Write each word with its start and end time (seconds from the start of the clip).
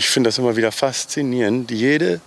Ich 0.00 0.08
finde 0.08 0.28
das 0.28 0.38
immer 0.38 0.56
wieder 0.56 0.72
faszinierend. 0.72 1.70
Jede 1.70 2.22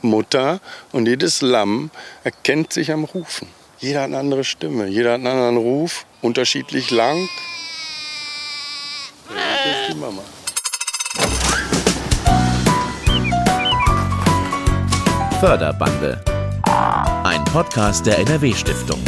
Mutter 0.00 0.62
und 0.92 1.06
jedes 1.06 1.42
Lamm 1.42 1.90
erkennt 2.24 2.72
sich 2.72 2.90
am 2.90 3.04
Rufen. 3.04 3.48
Jeder 3.80 4.00
hat 4.00 4.06
eine 4.06 4.18
andere 4.18 4.44
Stimme, 4.44 4.86
jeder 4.86 5.10
hat 5.10 5.16
einen 5.16 5.26
anderen 5.26 5.58
Ruf, 5.58 6.06
unterschiedlich 6.22 6.90
lang. 6.90 7.28
Förderbande. 15.38 16.24
Ein 17.24 17.44
Podcast 17.44 18.06
der 18.06 18.20
NRW-Stiftung. 18.20 19.02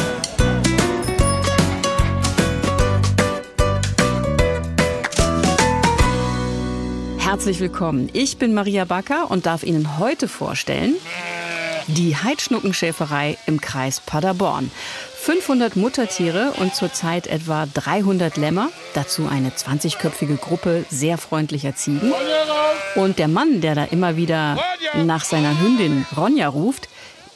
Herzlich 7.35 7.59
willkommen. 7.59 8.11
Ich 8.13 8.37
bin 8.37 8.55
Maria 8.55 8.85
Backer 8.85 9.29
und 9.29 9.45
darf 9.45 9.65
Ihnen 9.65 9.99
heute 9.99 10.29
vorstellen 10.29 10.95
die 11.89 12.17
Heidschnuckenschäferei 12.17 13.37
im 13.49 13.61
Kreis 13.61 13.99
Paderborn. 13.99 14.71
500 15.17 15.75
Muttertiere 15.75 16.53
und 16.61 16.77
zurzeit 16.77 17.27
etwa 17.27 17.67
300 17.75 18.37
Lämmer, 18.37 18.71
dazu 18.95 19.27
eine 19.27 19.51
20-köpfige 19.51 20.37
Gruppe 20.37 20.85
sehr 20.91 21.19
freundlicher 21.19 21.75
Ziegen. 21.75 22.13
Und 22.95 23.19
der 23.19 23.27
Mann, 23.27 23.61
der 23.61 23.75
da 23.75 23.85
immer 23.87 24.17
wieder 24.17 24.57
nach 25.05 25.25
seiner 25.25 25.61
Hündin 25.61 26.07
Ronja 26.17 26.47
ruft, 26.47 26.89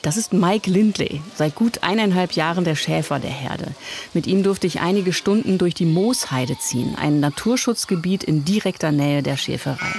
das 0.08 0.16
ist 0.16 0.32
Mike 0.32 0.70
Lindley, 0.70 1.20
seit 1.34 1.54
gut 1.54 1.82
eineinhalb 1.82 2.32
Jahren 2.32 2.64
der 2.64 2.76
Schäfer 2.76 3.18
der 3.18 3.28
Herde. 3.28 3.74
Mit 4.14 4.26
ihm 4.26 4.42
durfte 4.42 4.66
ich 4.66 4.80
einige 4.80 5.12
Stunden 5.12 5.58
durch 5.58 5.74
die 5.74 5.84
Moosheide 5.84 6.56
ziehen, 6.58 6.96
ein 6.98 7.20
Naturschutzgebiet 7.20 8.24
in 8.24 8.42
direkter 8.42 8.90
Nähe 8.90 9.22
der 9.22 9.36
Schäferei. 9.36 9.92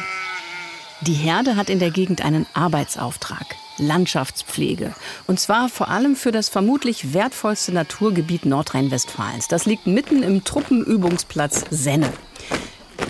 Die 1.02 1.14
Herde 1.14 1.56
hat 1.56 1.70
in 1.70 1.78
der 1.78 1.92
Gegend 1.92 2.26
einen 2.26 2.48
Arbeitsauftrag, 2.56 3.46
Landschaftspflege. 3.78 4.96
Und 5.28 5.40
zwar 5.40 5.70
vor 5.70 5.90
allem 5.90 6.16
für 6.16 6.32
das 6.32 6.50
vermutlich 6.50 7.14
wertvollste 7.14 7.72
Naturgebiet 7.72 8.48
Nordrhein-Westfalens. 8.48 9.48
Das 9.48 9.68
liegt 9.68 9.86
mitten 9.86 10.24
im 10.24 10.44
Truppenübungsplatz 10.44 11.66
Senne. 11.70 12.12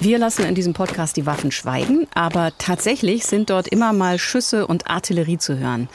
Wir 0.02 0.18
lassen 0.18 0.44
in 0.44 0.56
diesem 0.56 0.74
Podcast 0.74 1.16
die 1.16 1.26
Waffen 1.26 1.52
schweigen, 1.52 2.08
aber 2.14 2.52
tatsächlich 2.58 3.26
sind 3.26 3.50
dort 3.50 3.70
immer 3.70 3.94
mal 3.94 4.20
Schüsse 4.20 4.68
und 4.68 4.90
Artillerie 4.90 5.38
zu 5.38 5.58
hören. 5.58 5.88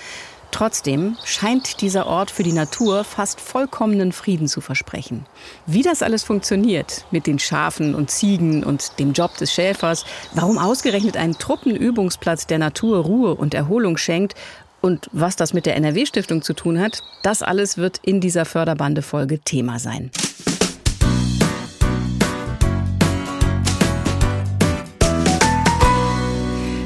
Trotzdem 0.54 1.16
scheint 1.24 1.80
dieser 1.80 2.06
Ort 2.06 2.30
für 2.30 2.44
die 2.44 2.52
Natur 2.52 3.02
fast 3.02 3.40
vollkommenen 3.40 4.12
Frieden 4.12 4.46
zu 4.46 4.60
versprechen. 4.60 5.26
Wie 5.66 5.82
das 5.82 6.00
alles 6.00 6.22
funktioniert 6.22 7.06
mit 7.10 7.26
den 7.26 7.40
Schafen 7.40 7.96
und 7.96 8.08
Ziegen 8.08 8.62
und 8.62 9.00
dem 9.00 9.14
Job 9.14 9.36
des 9.36 9.52
Schäfers, 9.52 10.04
warum 10.32 10.58
ausgerechnet 10.58 11.16
ein 11.16 11.32
Truppenübungsplatz 11.32 12.46
der 12.46 12.58
Natur 12.58 12.98
Ruhe 12.98 13.34
und 13.34 13.52
Erholung 13.52 13.96
schenkt 13.96 14.36
und 14.80 15.10
was 15.10 15.34
das 15.34 15.54
mit 15.54 15.66
der 15.66 15.74
NRW-Stiftung 15.74 16.40
zu 16.42 16.54
tun 16.54 16.78
hat, 16.78 17.02
das 17.24 17.42
alles 17.42 17.76
wird 17.76 17.98
in 18.04 18.20
dieser 18.20 18.44
Förderbande-Folge 18.44 19.40
Thema 19.40 19.80
sein. 19.80 20.12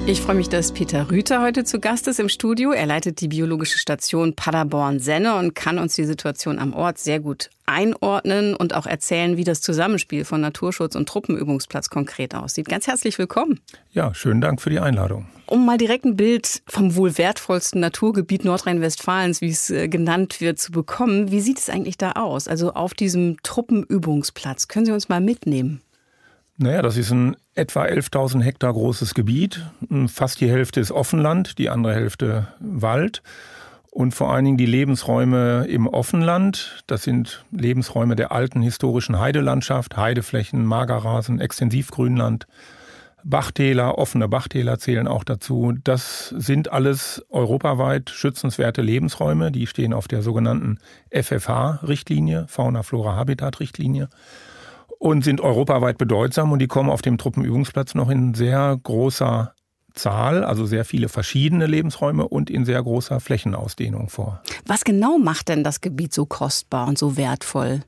Ich 0.08 0.22
freue 0.22 0.36
mich, 0.36 0.48
dass 0.48 0.72
Peter 0.72 1.10
Rüther 1.10 1.42
heute 1.42 1.64
zu 1.64 1.80
Gast 1.80 2.08
ist 2.08 2.18
im 2.18 2.30
Studio. 2.30 2.72
Er 2.72 2.86
leitet 2.86 3.20
die 3.20 3.28
biologische 3.28 3.76
Station 3.76 4.34
Paderborn-Senne 4.34 5.36
und 5.36 5.54
kann 5.54 5.76
uns 5.76 5.96
die 5.96 6.06
Situation 6.06 6.58
am 6.58 6.72
Ort 6.72 6.96
sehr 6.96 7.20
gut 7.20 7.50
einordnen 7.66 8.56
und 8.56 8.74
auch 8.74 8.86
erzählen, 8.86 9.36
wie 9.36 9.44
das 9.44 9.60
Zusammenspiel 9.60 10.24
von 10.24 10.40
Naturschutz 10.40 10.96
und 10.96 11.06
Truppenübungsplatz 11.10 11.90
konkret 11.90 12.34
aussieht. 12.34 12.70
Ganz 12.70 12.86
herzlich 12.86 13.18
willkommen. 13.18 13.60
Ja, 13.92 14.14
schönen 14.14 14.40
Dank 14.40 14.62
für 14.62 14.70
die 14.70 14.80
Einladung. 14.80 15.26
Um 15.44 15.66
mal 15.66 15.76
direkt 15.76 16.06
ein 16.06 16.16
Bild 16.16 16.62
vom 16.66 16.96
wohl 16.96 17.18
wertvollsten 17.18 17.78
Naturgebiet 17.82 18.46
Nordrhein-Westfalens, 18.46 19.42
wie 19.42 19.50
es 19.50 19.68
äh, 19.68 19.88
genannt 19.88 20.40
wird, 20.40 20.58
zu 20.58 20.72
bekommen, 20.72 21.30
wie 21.30 21.42
sieht 21.42 21.58
es 21.58 21.68
eigentlich 21.68 21.98
da 21.98 22.12
aus? 22.12 22.48
Also 22.48 22.72
auf 22.72 22.94
diesem 22.94 23.36
Truppenübungsplatz. 23.42 24.68
Können 24.68 24.86
Sie 24.86 24.92
uns 24.92 25.10
mal 25.10 25.20
mitnehmen? 25.20 25.82
Naja, 26.60 26.82
das 26.82 26.96
ist 26.96 27.12
ein 27.12 27.36
etwa 27.54 27.84
11.000 27.84 28.42
Hektar 28.42 28.72
großes 28.72 29.14
Gebiet. 29.14 29.64
Fast 30.08 30.40
die 30.40 30.50
Hälfte 30.50 30.80
ist 30.80 30.90
Offenland, 30.90 31.56
die 31.58 31.70
andere 31.70 31.94
Hälfte 31.94 32.48
Wald. 32.58 33.22
Und 33.92 34.12
vor 34.12 34.32
allen 34.32 34.44
Dingen 34.44 34.58
die 34.58 34.66
Lebensräume 34.66 35.66
im 35.68 35.86
Offenland. 35.86 36.82
Das 36.88 37.04
sind 37.04 37.44
Lebensräume 37.52 38.16
der 38.16 38.32
alten 38.32 38.60
historischen 38.60 39.20
Heidelandschaft, 39.20 39.96
Heideflächen, 39.96 40.66
Magerrasen, 40.66 41.40
Extensivgrünland, 41.40 42.48
Bachtäler, 43.22 43.96
offene 43.96 44.28
Bachtäler 44.28 44.80
zählen 44.80 45.06
auch 45.06 45.22
dazu. 45.22 45.74
Das 45.84 46.34
sind 46.36 46.72
alles 46.72 47.24
europaweit 47.30 48.10
schützenswerte 48.10 48.82
Lebensräume. 48.82 49.52
Die 49.52 49.68
stehen 49.68 49.92
auf 49.92 50.08
der 50.08 50.22
sogenannten 50.22 50.80
FFH-Richtlinie, 51.12 52.46
Fauna-Flora-Habitat-Richtlinie 52.48 54.08
und 54.98 55.22
sind 55.22 55.40
europaweit 55.40 55.98
bedeutsam 55.98 56.52
und 56.52 56.58
die 56.58 56.66
kommen 56.66 56.90
auf 56.90 57.02
dem 57.02 57.18
Truppenübungsplatz 57.18 57.94
noch 57.94 58.10
in 58.10 58.34
sehr 58.34 58.78
großer 58.82 59.54
Zahl, 59.94 60.44
also 60.44 60.66
sehr 60.66 60.84
viele 60.84 61.08
verschiedene 61.08 61.66
Lebensräume 61.66 62.28
und 62.28 62.50
in 62.50 62.64
sehr 62.64 62.82
großer 62.82 63.20
Flächenausdehnung 63.20 64.08
vor. 64.08 64.42
Was 64.66 64.84
genau 64.84 65.18
macht 65.18 65.48
denn 65.48 65.64
das 65.64 65.80
Gebiet 65.80 66.12
so 66.12 66.26
kostbar 66.26 66.86
und 66.88 66.98
so 66.98 67.16
wertvoll? 67.16 67.82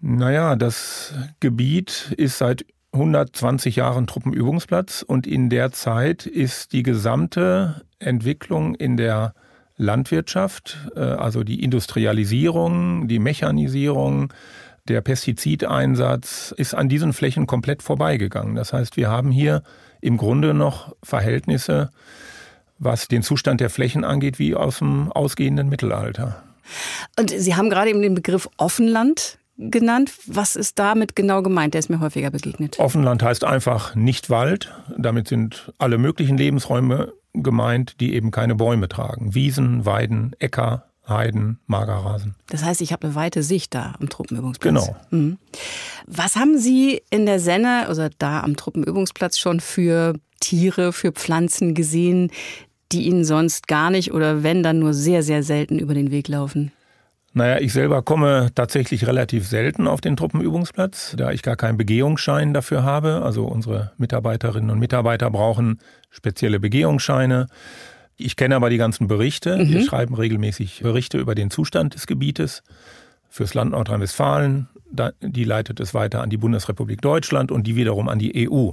Naja, 0.00 0.56
das 0.56 1.14
Gebiet 1.38 2.12
ist 2.16 2.38
seit 2.38 2.66
120 2.92 3.76
Jahren 3.76 4.06
Truppenübungsplatz 4.06 5.02
und 5.02 5.26
in 5.26 5.48
der 5.48 5.72
Zeit 5.72 6.26
ist 6.26 6.72
die 6.72 6.82
gesamte 6.82 7.82
Entwicklung 7.98 8.74
in 8.74 8.96
der 8.96 9.34
Landwirtschaft, 9.76 10.90
äh, 10.94 11.00
also 11.00 11.44
die 11.44 11.62
Industrialisierung, 11.62 13.08
die 13.08 13.18
Mechanisierung, 13.18 14.32
der 14.88 15.00
Pestizideinsatz 15.00 16.52
ist 16.56 16.74
an 16.74 16.88
diesen 16.88 17.12
Flächen 17.12 17.46
komplett 17.46 17.82
vorbeigegangen. 17.82 18.54
Das 18.54 18.72
heißt, 18.72 18.96
wir 18.96 19.10
haben 19.10 19.30
hier 19.30 19.62
im 20.00 20.16
Grunde 20.16 20.54
noch 20.54 20.94
Verhältnisse, 21.02 21.90
was 22.78 23.06
den 23.06 23.22
Zustand 23.22 23.60
der 23.60 23.70
Flächen 23.70 24.04
angeht, 24.04 24.38
wie 24.38 24.54
aus 24.54 24.78
dem 24.78 25.12
ausgehenden 25.12 25.68
Mittelalter. 25.68 26.42
Und 27.18 27.30
Sie 27.30 27.54
haben 27.54 27.70
gerade 27.70 27.90
eben 27.90 28.02
den 28.02 28.14
Begriff 28.14 28.48
Offenland 28.56 29.38
genannt. 29.56 30.12
Was 30.26 30.56
ist 30.56 30.78
damit 30.78 31.14
genau 31.14 31.42
gemeint? 31.42 31.74
Der 31.74 31.78
ist 31.78 31.90
mir 31.90 32.00
häufiger 32.00 32.30
begegnet. 32.30 32.78
Offenland 32.78 33.22
heißt 33.22 33.44
einfach 33.44 33.94
nicht 33.94 34.30
Wald. 34.30 34.72
Damit 34.96 35.28
sind 35.28 35.72
alle 35.78 35.98
möglichen 35.98 36.36
Lebensräume 36.36 37.12
gemeint, 37.34 38.00
die 38.00 38.14
eben 38.14 38.30
keine 38.30 38.54
Bäume 38.54 38.88
tragen. 38.88 39.34
Wiesen, 39.34 39.86
Weiden, 39.86 40.34
Äcker, 40.38 40.86
Heiden, 41.08 41.58
Magerrasen. 41.66 42.36
Das 42.48 42.64
heißt, 42.64 42.80
ich 42.80 42.92
habe 42.92 43.06
eine 43.06 43.14
weite 43.14 43.42
Sicht 43.42 43.74
da 43.74 43.94
am 43.98 44.08
Truppenübungsplatz. 44.08 44.86
Genau. 44.86 44.96
Mhm. 45.10 45.38
Was 46.06 46.36
haben 46.36 46.58
Sie 46.58 47.02
in 47.10 47.26
der 47.26 47.40
Senne, 47.40 47.86
also 47.88 48.08
da 48.18 48.40
am 48.40 48.56
Truppenübungsplatz 48.56 49.38
schon 49.38 49.60
für 49.60 50.14
Tiere, 50.40 50.92
für 50.92 51.12
Pflanzen 51.12 51.74
gesehen, 51.74 52.30
die 52.92 53.06
Ihnen 53.06 53.24
sonst 53.24 53.68
gar 53.68 53.90
nicht 53.90 54.12
oder 54.12 54.42
wenn 54.42 54.62
dann 54.62 54.78
nur 54.78 54.94
sehr, 54.94 55.22
sehr 55.22 55.42
selten 55.42 55.78
über 55.78 55.94
den 55.94 56.10
Weg 56.10 56.28
laufen? 56.28 56.72
Naja, 57.34 57.60
ich 57.60 57.72
selber 57.72 58.02
komme 58.02 58.50
tatsächlich 58.54 59.06
relativ 59.06 59.48
selten 59.48 59.88
auf 59.88 60.02
den 60.02 60.16
Truppenübungsplatz, 60.16 61.14
da 61.16 61.30
ich 61.32 61.42
gar 61.42 61.56
keinen 61.56 61.78
Begehungsschein 61.78 62.52
dafür 62.52 62.82
habe. 62.82 63.22
Also 63.24 63.46
unsere 63.46 63.92
Mitarbeiterinnen 63.96 64.68
und 64.70 64.78
Mitarbeiter 64.78 65.30
brauchen 65.30 65.80
spezielle 66.10 66.60
Begehungsscheine. 66.60 67.46
Ich 68.24 68.36
kenne 68.36 68.56
aber 68.56 68.70
die 68.70 68.78
ganzen 68.78 69.06
Berichte. 69.08 69.56
Mhm. 69.56 69.68
Wir 69.68 69.84
schreiben 69.84 70.14
regelmäßig 70.14 70.80
Berichte 70.82 71.18
über 71.18 71.34
den 71.34 71.50
Zustand 71.50 71.94
des 71.94 72.06
Gebietes 72.06 72.62
fürs 73.28 73.54
Land 73.54 73.72
Nordrhein-Westfalen. 73.72 74.68
Die 75.20 75.44
leitet 75.44 75.80
es 75.80 75.94
weiter 75.94 76.20
an 76.20 76.30
die 76.30 76.36
Bundesrepublik 76.36 77.00
Deutschland 77.00 77.50
und 77.50 77.66
die 77.66 77.76
wiederum 77.76 78.08
an 78.08 78.18
die 78.18 78.48
EU. 78.48 78.70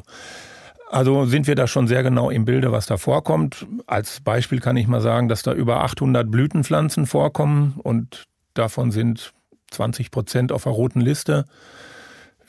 Also 0.89 1.25
sind 1.25 1.47
wir 1.47 1.55
da 1.55 1.67
schon 1.67 1.87
sehr 1.87 2.01
genau 2.01 2.29
im 2.29 2.45
Bilde, 2.45 2.71
was 2.71 2.87
da 2.87 2.97
vorkommt. 2.97 3.67
Als 3.85 4.21
Beispiel 4.21 4.59
kann 4.59 4.75
ich 4.75 4.87
mal 4.87 5.01
sagen, 5.01 5.29
dass 5.29 5.43
da 5.43 5.53
über 5.53 5.83
800 5.83 6.29
Blütenpflanzen 6.29 7.05
vorkommen 7.05 7.75
und 7.83 8.25
davon 8.55 8.91
sind 8.91 9.33
20 9.71 10.09
Prozent 10.09 10.51
auf 10.51 10.63
der 10.63 10.71
roten 10.73 10.99
Liste. 10.99 11.45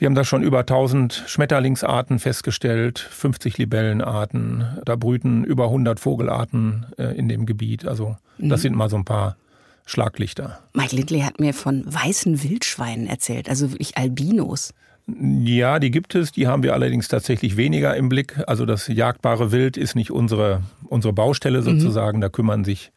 Wir 0.00 0.06
haben 0.06 0.14
da 0.14 0.24
schon 0.24 0.42
über 0.42 0.60
1000 0.60 1.24
Schmetterlingsarten 1.26 2.20
festgestellt, 2.20 2.98
50 2.98 3.58
Libellenarten. 3.58 4.78
Da 4.86 4.96
brüten 4.96 5.44
über 5.44 5.64
100 5.64 6.00
Vogelarten 6.00 6.86
äh, 6.96 7.14
in 7.18 7.28
dem 7.28 7.44
Gebiet. 7.44 7.86
Also 7.86 8.16
das 8.38 8.60
mhm. 8.60 8.62
sind 8.62 8.76
mal 8.76 8.88
so 8.88 8.96
ein 8.96 9.04
paar 9.04 9.36
Schlaglichter. 9.84 10.58
Mike 10.72 10.96
Lindley 10.96 11.20
hat 11.20 11.38
mir 11.38 11.52
von 11.52 11.84
weißen 11.86 12.42
Wildschweinen 12.42 13.08
erzählt, 13.08 13.50
also 13.50 13.72
wirklich 13.72 13.98
Albinos. 13.98 14.72
Ja, 15.06 15.78
die 15.78 15.90
gibt 15.90 16.14
es. 16.14 16.32
Die 16.32 16.46
haben 16.46 16.62
wir 16.62 16.72
allerdings 16.72 17.08
tatsächlich 17.08 17.58
weniger 17.58 17.94
im 17.94 18.08
Blick. 18.08 18.42
Also 18.46 18.64
das 18.64 18.88
jagdbare 18.88 19.52
Wild 19.52 19.76
ist 19.76 19.96
nicht 19.96 20.10
unsere, 20.10 20.62
unsere 20.86 21.12
Baustelle 21.12 21.60
mhm. 21.60 21.78
sozusagen. 21.78 22.18
Mhm. 22.18 22.22
Da 22.22 22.28
kümmern 22.30 22.64
sich 22.64 22.90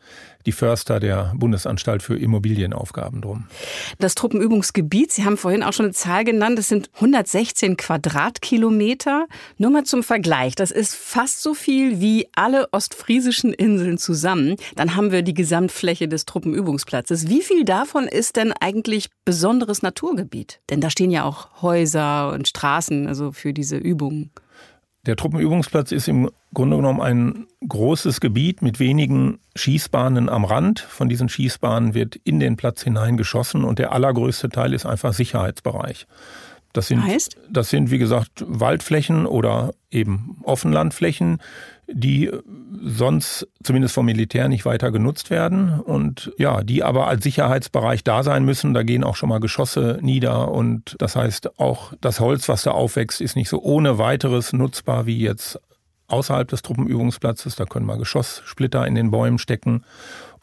die 0.46 0.52
Förster 0.52 1.00
der 1.00 1.34
Bundesanstalt 1.36 2.04
für 2.04 2.18
Immobilienaufgaben 2.18 3.22
drum. 3.22 3.46
Das 4.00 4.16
Truppenübungsgebiet, 4.16 5.12
Sie 5.12 5.26
haben 5.26 5.38
vorhin 5.38 5.64
auch 5.64 5.74
schon 5.74 5.86
eine 5.86 5.94
Zahl 5.94 6.24
genannt, 6.24 6.58
das 6.58 6.68
sind 6.68 6.90
116 6.96 7.78
Quadratkilometer. 7.78 9.28
Nur 9.58 9.72
mal 9.72 9.84
zum 9.84 10.04
Vergleich, 10.04 10.56
das 10.56 10.72
ist 10.72 10.96
fast 10.96 11.42
so 11.42 11.54
viel 11.54 12.00
wie 12.00 12.28
alle 12.36 12.68
ostfriesischen 12.72 13.54
Inseln 13.54 13.98
zusammen. 13.98 14.56
Dann 14.76 14.96
haben 14.96 15.12
wir 15.12 15.22
die 15.22 15.34
Gesamtfläche 15.34 16.08
des 16.08 16.26
Truppenübungsplatzes. 16.26 17.30
Wie 17.30 17.42
viel 17.42 17.66
davon 17.66 18.08
ist 18.08 18.36
denn 18.36 18.54
eigentlich 18.60 19.10
besonderes 19.26 19.82
Naturgebiet? 19.82 20.60
Denn 20.70 20.82
da 20.82 20.90
stehen 20.90 21.12
ja 21.12 21.24
auch 21.24 21.62
Häuser 21.62 22.32
und 22.34 22.48
Straßen, 22.48 23.08
also 23.08 23.32
für 23.32 23.54
diese 23.54 23.78
Übungen. 23.78 24.32
Der 25.06 25.18
Truppenübungsplatz 25.18 25.92
ist 25.92 26.08
im 26.08 26.30
Grunde 26.54 26.78
genommen 26.78 27.02
ein 27.02 27.48
großes 27.68 28.22
Gebiet 28.22 28.62
mit 28.62 28.80
wenigen 28.80 29.40
Schießbahnen 29.54 30.30
am 30.30 30.46
Rand. 30.46 30.80
Von 30.80 31.10
diesen 31.10 31.28
Schießbahnen 31.28 31.94
wird 31.94 32.16
in 32.24 32.40
den 32.40 32.56
Platz 32.56 32.84
hinein 32.84 33.18
geschossen 33.18 33.66
und 33.66 33.80
der 33.80 33.92
allergrößte 33.92 34.48
Teil 34.48 34.74
ist 34.74 34.86
einfach 34.86 35.12
Sicherheitsbereich. 35.12 36.08
Das 36.72 36.88
sind, 36.88 37.04
heißt? 37.04 37.38
das 37.52 37.70
sind, 37.70 37.92
wie 37.92 37.98
gesagt, 38.00 38.46
Waldflächen 38.48 39.26
oder 39.26 39.74
eben 39.92 40.38
Offenlandflächen, 40.44 41.40
die 41.88 42.32
sonst 42.82 43.48
zumindest 43.64 43.94
vom 43.94 44.06
Militär 44.06 44.48
nicht 44.48 44.66
weiter 44.66 44.92
genutzt 44.92 45.30
werden 45.30 45.80
und 45.80 46.32
ja, 46.38 46.64
die 46.64 46.84
aber 46.84 47.08
als 47.08 47.24
Sicherheitsbereich 47.24 48.04
da 48.04 48.24
sein 48.24 48.46
müssen. 48.46 48.74
Da 48.74 48.84
gehen 48.84 49.04
auch 49.04 49.16
schon 49.16 49.30
mal 49.30 49.40
Geschosse 49.40 50.00
nieder 50.02 50.52
und 50.52 50.96
das 51.00 51.16
heißt 51.16 51.60
auch 51.60 51.94
das 52.02 52.20
Holz, 52.20 52.50
was 52.50 52.64
da 52.64 52.72
aufwächst, 52.72 53.22
ist 53.22 53.36
nicht 53.36 53.50
so 53.50 53.62
ohne 53.62 53.98
weiteres 53.98 54.54
nutzbar 54.54 55.06
wie 55.06 55.20
jetzt 55.20 55.60
außerhalb 56.08 56.48
des 56.48 56.62
Truppenübungsplatzes. 56.62 57.56
Da 57.56 57.66
können 57.66 57.86
wir 57.86 57.98
Geschosssplitter 57.98 58.86
in 58.88 58.96
den 58.96 59.12
Bäumen 59.12 59.40
stecken 59.40 59.84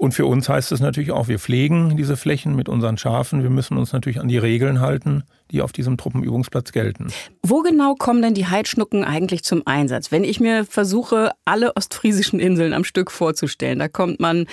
und 0.00 0.12
für 0.12 0.24
uns 0.24 0.48
heißt 0.48 0.72
es 0.72 0.80
natürlich 0.80 1.10
auch, 1.10 1.28
wir 1.28 1.38
pflegen 1.38 1.94
diese 1.98 2.16
Flächen 2.16 2.56
mit 2.56 2.70
unseren 2.70 2.96
Schafen. 2.96 3.42
Wir 3.42 3.50
müssen 3.50 3.76
uns 3.76 3.92
natürlich 3.92 4.18
an 4.18 4.28
die 4.28 4.38
Regeln 4.38 4.80
halten, 4.80 5.24
die 5.50 5.60
auf 5.60 5.72
diesem 5.72 5.98
Truppenübungsplatz 5.98 6.72
gelten. 6.72 7.08
Wo 7.42 7.60
genau 7.60 7.96
kommen 7.96 8.22
denn 8.22 8.32
die 8.32 8.46
Heidschnucken 8.46 9.04
eigentlich 9.04 9.44
zum 9.44 9.66
Einsatz? 9.66 10.10
Wenn 10.10 10.24
ich 10.24 10.40
mir 10.40 10.64
versuche, 10.64 11.32
alle 11.44 11.76
ostfriesischen 11.76 12.40
Inseln 12.40 12.72
am 12.72 12.84
Stück 12.84 13.10
vorzustellen, 13.10 13.78
da 13.78 13.88
kommt 13.88 14.20
man 14.20 14.46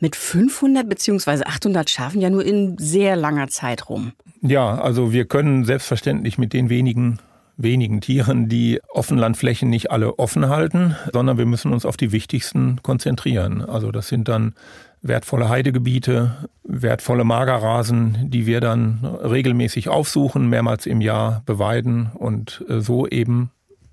mit 0.00 0.16
500 0.16 0.86
bzw. 0.86 1.44
800 1.44 1.88
Schafen 1.88 2.20
ja 2.20 2.28
nur 2.28 2.44
in 2.44 2.76
sehr 2.76 3.16
langer 3.16 3.48
Zeit 3.48 3.88
rum. 3.88 4.12
Ja, 4.42 4.82
also 4.82 5.14
wir 5.14 5.24
können 5.24 5.64
selbstverständlich 5.64 6.36
mit 6.36 6.52
den 6.52 6.68
wenigen 6.68 7.20
wenigen 7.62 8.00
Tieren 8.00 8.48
die 8.48 8.80
Offenlandflächen 8.88 9.68
nicht 9.68 9.90
alle 9.90 10.18
offen 10.18 10.48
halten, 10.48 10.96
sondern 11.12 11.38
wir 11.38 11.46
müssen 11.46 11.72
uns 11.72 11.84
auf 11.84 11.96
die 11.96 12.12
wichtigsten 12.12 12.78
konzentrieren. 12.82 13.62
Also 13.62 13.92
das 13.92 14.08
sind 14.08 14.28
dann 14.28 14.54
wertvolle 15.02 15.48
Heidegebiete, 15.48 16.48
wertvolle 16.62 17.24
Magerrasen, 17.24 18.30
die 18.30 18.46
wir 18.46 18.60
dann 18.60 19.04
regelmäßig 19.04 19.88
aufsuchen, 19.88 20.48
mehrmals 20.48 20.86
im 20.86 21.00
Jahr 21.00 21.42
beweiden 21.46 22.10
und 22.14 22.64
äh, 22.68 22.80
so 22.80 23.06
eben 23.06 23.50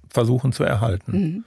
versuchen 0.09 0.51
zu 0.51 0.63
erhalten. 0.63 1.12
Mhm. 1.12 1.44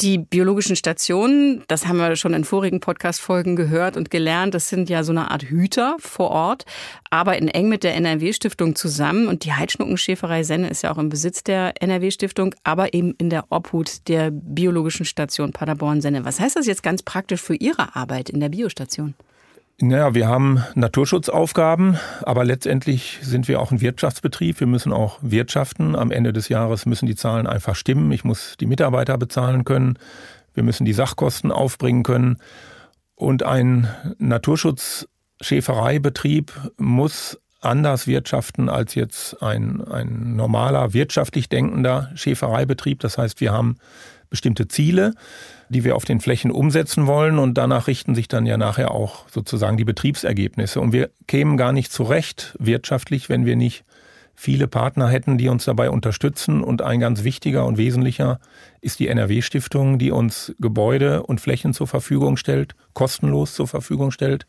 Die 0.00 0.18
biologischen 0.18 0.76
Stationen, 0.76 1.64
das 1.66 1.88
haben 1.88 1.96
wir 1.96 2.14
schon 2.14 2.32
in 2.32 2.44
vorigen 2.44 2.78
Podcast-Folgen 2.78 3.56
gehört 3.56 3.96
und 3.96 4.12
gelernt, 4.12 4.54
das 4.54 4.68
sind 4.68 4.88
ja 4.88 5.02
so 5.02 5.10
eine 5.10 5.32
Art 5.32 5.42
Hüter 5.42 5.96
vor 5.98 6.30
Ort, 6.30 6.66
arbeiten 7.10 7.48
eng 7.48 7.68
mit 7.68 7.82
der 7.82 7.96
NRW-Stiftung 7.96 8.76
zusammen. 8.76 9.26
Und 9.26 9.44
die 9.44 9.54
Heidschnuckenschäferei 9.54 10.44
Senne 10.44 10.70
ist 10.70 10.82
ja 10.82 10.92
auch 10.92 10.98
im 10.98 11.08
Besitz 11.08 11.42
der 11.42 11.82
NRW-Stiftung, 11.82 12.54
aber 12.62 12.94
eben 12.94 13.12
in 13.18 13.28
der 13.28 13.46
Obhut 13.50 14.06
der 14.06 14.30
biologischen 14.30 15.04
Station 15.04 15.50
Paderborn-Senne. 15.50 16.24
Was 16.24 16.38
heißt 16.38 16.54
das 16.54 16.66
jetzt 16.66 16.84
ganz 16.84 17.02
praktisch 17.02 17.42
für 17.42 17.56
Ihre 17.56 17.96
Arbeit 17.96 18.30
in 18.30 18.38
der 18.38 18.50
Biostation? 18.50 19.14
Naja, 19.80 20.12
wir 20.12 20.26
haben 20.26 20.64
Naturschutzaufgaben, 20.74 22.00
aber 22.22 22.44
letztendlich 22.44 23.20
sind 23.22 23.46
wir 23.46 23.60
auch 23.60 23.70
ein 23.70 23.80
Wirtschaftsbetrieb. 23.80 24.58
Wir 24.58 24.66
müssen 24.66 24.92
auch 24.92 25.20
wirtschaften. 25.22 25.94
Am 25.94 26.10
Ende 26.10 26.32
des 26.32 26.48
Jahres 26.48 26.84
müssen 26.84 27.06
die 27.06 27.14
Zahlen 27.14 27.46
einfach 27.46 27.76
stimmen. 27.76 28.10
Ich 28.10 28.24
muss 28.24 28.56
die 28.58 28.66
Mitarbeiter 28.66 29.16
bezahlen 29.18 29.64
können. 29.64 29.96
Wir 30.52 30.64
müssen 30.64 30.84
die 30.84 30.92
Sachkosten 30.92 31.52
aufbringen 31.52 32.02
können. 32.02 32.38
Und 33.14 33.44
ein 33.44 33.86
Naturschutzschäfereibetrieb 34.18 36.52
muss 36.76 37.38
anders 37.60 38.08
wirtschaften 38.08 38.68
als 38.68 38.96
jetzt 38.96 39.40
ein, 39.44 39.80
ein 39.86 40.34
normaler 40.34 40.92
wirtschaftlich 40.92 41.48
denkender 41.48 42.10
Schäfereibetrieb. 42.16 42.98
Das 42.98 43.16
heißt, 43.16 43.40
wir 43.40 43.52
haben 43.52 43.76
bestimmte 44.28 44.66
Ziele 44.66 45.14
die 45.68 45.84
wir 45.84 45.96
auf 45.96 46.04
den 46.04 46.20
Flächen 46.20 46.50
umsetzen 46.50 47.06
wollen. 47.06 47.38
Und 47.38 47.54
danach 47.54 47.86
richten 47.86 48.14
sich 48.14 48.28
dann 48.28 48.46
ja 48.46 48.56
nachher 48.56 48.90
auch 48.90 49.28
sozusagen 49.28 49.76
die 49.76 49.84
Betriebsergebnisse. 49.84 50.80
Und 50.80 50.92
wir 50.92 51.10
kämen 51.26 51.56
gar 51.56 51.72
nicht 51.72 51.92
zurecht 51.92 52.56
wirtschaftlich, 52.58 53.28
wenn 53.28 53.46
wir 53.46 53.56
nicht 53.56 53.84
viele 54.34 54.68
Partner 54.68 55.08
hätten, 55.08 55.36
die 55.36 55.48
uns 55.48 55.64
dabei 55.64 55.90
unterstützen. 55.90 56.62
Und 56.62 56.80
ein 56.80 57.00
ganz 57.00 57.24
wichtiger 57.24 57.66
und 57.66 57.76
wesentlicher 57.76 58.38
ist 58.80 59.00
die 59.00 59.08
NRW-Stiftung, 59.08 59.98
die 59.98 60.12
uns 60.12 60.54
Gebäude 60.60 61.24
und 61.24 61.40
Flächen 61.40 61.74
zur 61.74 61.88
Verfügung 61.88 62.36
stellt, 62.36 62.76
kostenlos 62.92 63.54
zur 63.54 63.66
Verfügung 63.66 64.12
stellt, 64.12 64.46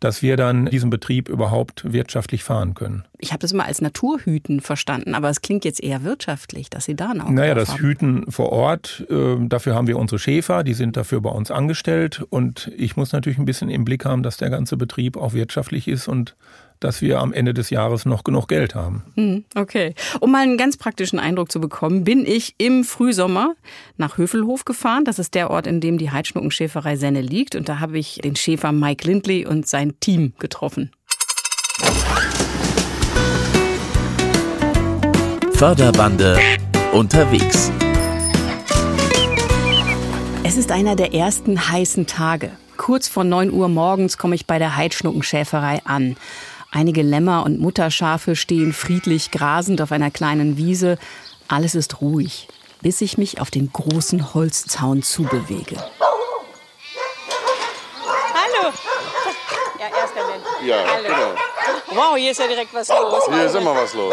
dass 0.00 0.22
wir 0.22 0.38
dann 0.38 0.66
diesen 0.66 0.88
Betrieb 0.88 1.28
überhaupt 1.28 1.92
wirtschaftlich 1.92 2.44
fahren 2.44 2.72
können. 2.72 3.04
Ich 3.18 3.32
habe 3.32 3.40
das 3.40 3.52
immer 3.52 3.64
als 3.64 3.80
Naturhüten 3.80 4.60
verstanden, 4.60 5.14
aber 5.14 5.30
es 5.30 5.40
klingt 5.42 5.64
jetzt 5.64 5.82
eher 5.82 6.04
wirtschaftlich, 6.04 6.70
dass 6.70 6.84
Sie 6.84 6.94
da 6.94 7.14
noch. 7.14 7.28
Naja, 7.30 7.54
das 7.54 7.70
haben. 7.70 7.78
Hüten 7.78 8.30
vor 8.30 8.52
Ort, 8.52 9.06
äh, 9.10 9.36
dafür 9.40 9.74
haben 9.74 9.86
wir 9.86 9.98
unsere 9.98 10.18
Schäfer, 10.18 10.64
die 10.64 10.74
sind 10.74 10.96
dafür 10.96 11.20
bei 11.20 11.30
uns 11.30 11.50
angestellt. 11.50 12.24
Und 12.28 12.70
ich 12.76 12.96
muss 12.96 13.12
natürlich 13.12 13.38
ein 13.38 13.44
bisschen 13.44 13.70
im 13.70 13.84
Blick 13.84 14.04
haben, 14.04 14.22
dass 14.22 14.36
der 14.36 14.50
ganze 14.50 14.76
Betrieb 14.76 15.16
auch 15.16 15.32
wirtschaftlich 15.32 15.88
ist 15.88 16.08
und 16.08 16.36
dass 16.80 17.00
wir 17.00 17.20
am 17.20 17.32
Ende 17.32 17.54
des 17.54 17.70
Jahres 17.70 18.04
noch 18.04 18.24
genug 18.24 18.48
Geld 18.48 18.74
haben. 18.74 19.02
Hm, 19.14 19.44
okay. 19.54 19.94
Um 20.20 20.32
mal 20.32 20.42
einen 20.42 20.58
ganz 20.58 20.76
praktischen 20.76 21.18
Eindruck 21.18 21.50
zu 21.50 21.60
bekommen, 21.60 22.04
bin 22.04 22.26
ich 22.26 22.54
im 22.58 22.84
Frühsommer 22.84 23.54
nach 23.96 24.18
Hövelhof 24.18 24.64
gefahren. 24.64 25.04
Das 25.04 25.18
ist 25.18 25.34
der 25.34 25.50
Ort, 25.50 25.66
in 25.66 25.80
dem 25.80 25.98
die 25.98 26.10
Heidschnuckenschäferei 26.10 26.96
Senne 26.96 27.22
liegt. 27.22 27.54
Und 27.54 27.68
da 27.68 27.80
habe 27.80 27.98
ich 27.98 28.20
den 28.22 28.36
Schäfer 28.36 28.72
Mike 28.72 29.06
Lindley 29.06 29.46
und 29.46 29.66
sein 29.66 29.98
Team 30.00 30.34
getroffen. 30.38 30.90
Förderbande 35.56 36.38
unterwegs. 36.92 37.72
Es 40.44 40.58
ist 40.58 40.70
einer 40.70 40.96
der 40.96 41.14
ersten 41.14 41.70
heißen 41.70 42.06
Tage. 42.06 42.50
Kurz 42.76 43.08
vor 43.08 43.24
9 43.24 43.50
Uhr 43.50 43.68
morgens 43.68 44.18
komme 44.18 44.34
ich 44.34 44.46
bei 44.46 44.58
der 44.58 44.76
Heidschnuckenschäferei 44.76 45.80
an. 45.86 46.18
Einige 46.70 47.00
Lämmer 47.00 47.46
und 47.46 47.58
Mutterschafe 47.58 48.36
stehen 48.36 48.74
friedlich 48.74 49.30
grasend 49.30 49.80
auf 49.80 49.92
einer 49.92 50.10
kleinen 50.10 50.58
Wiese. 50.58 50.98
Alles 51.48 51.74
ist 51.74 52.02
ruhig, 52.02 52.48
bis 52.82 53.00
ich 53.00 53.16
mich 53.16 53.40
auf 53.40 53.50
den 53.50 53.72
großen 53.72 54.34
Holzzaun 54.34 55.02
zubewege. 55.02 55.76
Hallo! 58.34 58.74
Ja, 59.80 59.86
erster 59.86 60.26
Mensch. 60.26 60.68
Ja, 60.68 60.76
Hallo. 60.86 61.02
genau. 61.02 61.55
Wow, 61.96 62.14
hier 62.18 62.32
ist 62.32 62.40
ja 62.40 62.46
direkt 62.46 62.74
was 62.74 62.88
los. 62.88 63.24
Hier 63.32 63.46
ist 63.46 63.54
immer 63.54 63.74
was 63.74 63.94
los. 63.94 64.12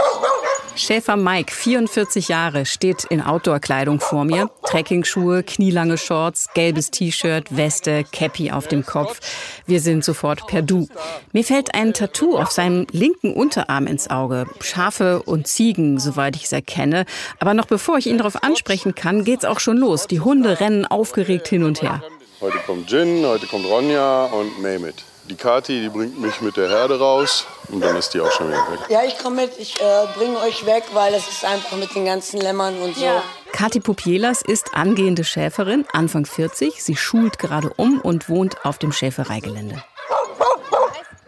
Schäfer 0.75 1.17
Mike, 1.17 1.53
44 1.53 2.29
Jahre, 2.29 2.65
steht 2.65 3.03
in 3.03 3.21
Outdoor-Kleidung 3.21 3.99
vor 3.99 4.23
mir. 4.23 4.49
Trekkingschuhe, 4.65 5.43
knielange 5.43 5.97
Shorts, 5.97 6.47
gelbes 6.53 6.91
T-Shirt, 6.91 7.57
Weste, 7.57 8.05
Cappy 8.09 8.51
auf 8.51 8.69
dem 8.69 8.85
Kopf. 8.85 9.19
Wir 9.67 9.81
sind 9.81 10.05
sofort 10.05 10.47
per 10.47 10.61
Du. 10.61 10.87
Mir 11.33 11.43
fällt 11.43 11.75
ein 11.75 11.93
Tattoo 11.93 12.37
auf 12.37 12.51
seinem 12.51 12.87
linken 12.91 13.33
Unterarm 13.33 13.85
ins 13.85 14.09
Auge. 14.09 14.45
Schafe 14.61 15.21
und 15.21 15.47
Ziegen, 15.47 15.99
soweit 15.99 16.37
ich 16.37 16.45
es 16.45 16.53
erkenne. 16.53 17.05
Aber 17.39 17.53
noch 17.53 17.65
bevor 17.65 17.97
ich 17.97 18.07
ihn 18.07 18.17
darauf 18.17 18.41
ansprechen 18.43 18.95
kann, 18.95 19.25
geht's 19.25 19.43
auch 19.43 19.59
schon 19.59 19.75
los. 19.75 20.07
Die 20.07 20.21
Hunde 20.21 20.61
rennen 20.61 20.85
aufgeregt 20.85 21.49
hin 21.49 21.65
und 21.65 21.81
her. 21.81 22.01
Heute 22.39 22.59
kommt 22.59 22.89
Jin, 22.89 23.25
heute 23.25 23.45
kommt 23.45 23.65
Ronja 23.65 24.25
und 24.25 24.61
May 24.61 24.79
mit. 24.79 25.03
Die 25.29 25.35
Kati, 25.35 25.79
die 25.79 25.89
bringt 25.89 26.19
mich 26.19 26.41
mit 26.41 26.57
der 26.57 26.69
Herde 26.69 26.99
raus 26.99 27.45
und 27.69 27.79
dann 27.81 27.95
ist 27.95 28.13
die 28.13 28.19
auch 28.19 28.31
schon 28.31 28.49
wieder 28.49 28.57
weg. 28.71 28.79
Ja, 28.89 29.03
ich 29.03 29.17
komme 29.17 29.43
mit, 29.43 29.57
ich 29.57 29.79
äh, 29.79 30.05
bringe 30.17 30.37
euch 30.39 30.65
weg, 30.65 30.83
weil 30.91 31.13
es 31.13 31.27
ist 31.29 31.45
einfach 31.45 31.77
mit 31.77 31.95
den 31.95 32.03
ganzen 32.03 32.41
Lämmern 32.41 32.77
und 32.81 32.95
so. 32.97 33.05
Ja. 33.05 33.23
Kathi 33.53 33.79
Pupielas 33.79 34.41
ist 34.41 34.73
angehende 34.73 35.23
Schäferin, 35.23 35.85
Anfang 35.93 36.25
40. 36.25 36.83
Sie 36.83 36.97
schult 36.97 37.39
gerade 37.39 37.71
um 37.77 38.01
und 38.01 38.27
wohnt 38.27 38.65
auf 38.65 38.79
dem 38.79 38.91
Schäfereigelände. 38.91 39.81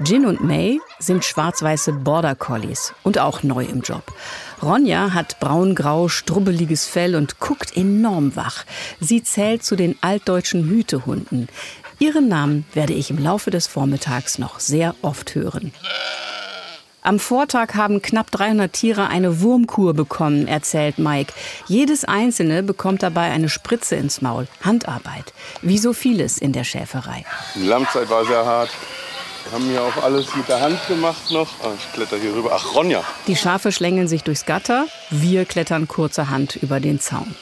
Jin 0.03 0.25
und 0.25 0.43
May 0.43 0.81
sind 0.99 1.23
schwarz-weiße 1.23 1.93
Border 1.93 2.35
Collies 2.35 2.93
und 3.03 3.17
auch 3.17 3.43
neu 3.43 3.63
im 3.63 3.79
Job. 3.79 4.03
Ronja 4.61 5.13
hat 5.13 5.39
braun-grau, 5.39 6.09
strubbeliges 6.09 6.85
Fell 6.85 7.15
und 7.15 7.39
guckt 7.39 7.77
enorm 7.77 8.35
wach. 8.35 8.65
Sie 8.99 9.23
zählt 9.23 9.63
zu 9.63 9.77
den 9.77 9.97
altdeutschen 10.01 10.67
Hütehunden. 10.67 11.47
Ihren 11.99 12.27
Namen 12.27 12.65
werde 12.73 12.93
ich 12.93 13.09
im 13.09 13.17
Laufe 13.17 13.51
des 13.51 13.67
Vormittags 13.67 14.37
noch 14.37 14.59
sehr 14.59 14.95
oft 15.01 15.35
hören. 15.35 15.71
Am 17.01 17.19
Vortag 17.19 17.75
haben 17.75 18.01
knapp 18.01 18.31
300 18.31 18.73
Tiere 18.73 19.07
eine 19.07 19.39
Wurmkur 19.41 19.93
bekommen, 19.93 20.47
erzählt 20.47 20.97
Mike. 20.97 21.33
Jedes 21.67 22.03
einzelne 22.03 22.63
bekommt 22.63 23.03
dabei 23.03 23.29
eine 23.31 23.47
Spritze 23.47 23.95
ins 23.95 24.21
Maul. 24.21 24.47
Handarbeit. 24.63 25.33
Wie 25.61 25.77
so 25.77 25.93
vieles 25.93 26.39
in 26.39 26.51
der 26.51 26.63
Schäferei. 26.63 27.23
Die 27.53 27.67
Lammzeit 27.67 28.09
war 28.09 28.25
sehr 28.25 28.43
hart. 28.43 28.71
Wir 29.43 29.51
haben 29.51 29.65
hier 29.65 29.81
auch 29.83 30.03
alles 30.03 30.35
mit 30.35 30.47
der 30.47 30.59
Hand 30.59 30.79
gemacht 30.87 31.29
noch. 31.29 31.47
Ah, 31.63 31.73
ich 31.77 31.93
kletter 31.93 32.17
hier 32.17 32.33
rüber. 32.33 32.49
Ach, 32.55 32.73
Ronja. 32.73 33.03
Die 33.27 33.35
Schafe 33.35 33.71
schlängeln 33.71 34.07
sich 34.07 34.23
durchs 34.23 34.47
Gatter. 34.47 34.87
Wir 35.11 35.45
klettern 35.45 35.87
kurzerhand 35.87 36.55
über 36.55 36.79
den 36.79 36.99
Zaun. 36.99 37.35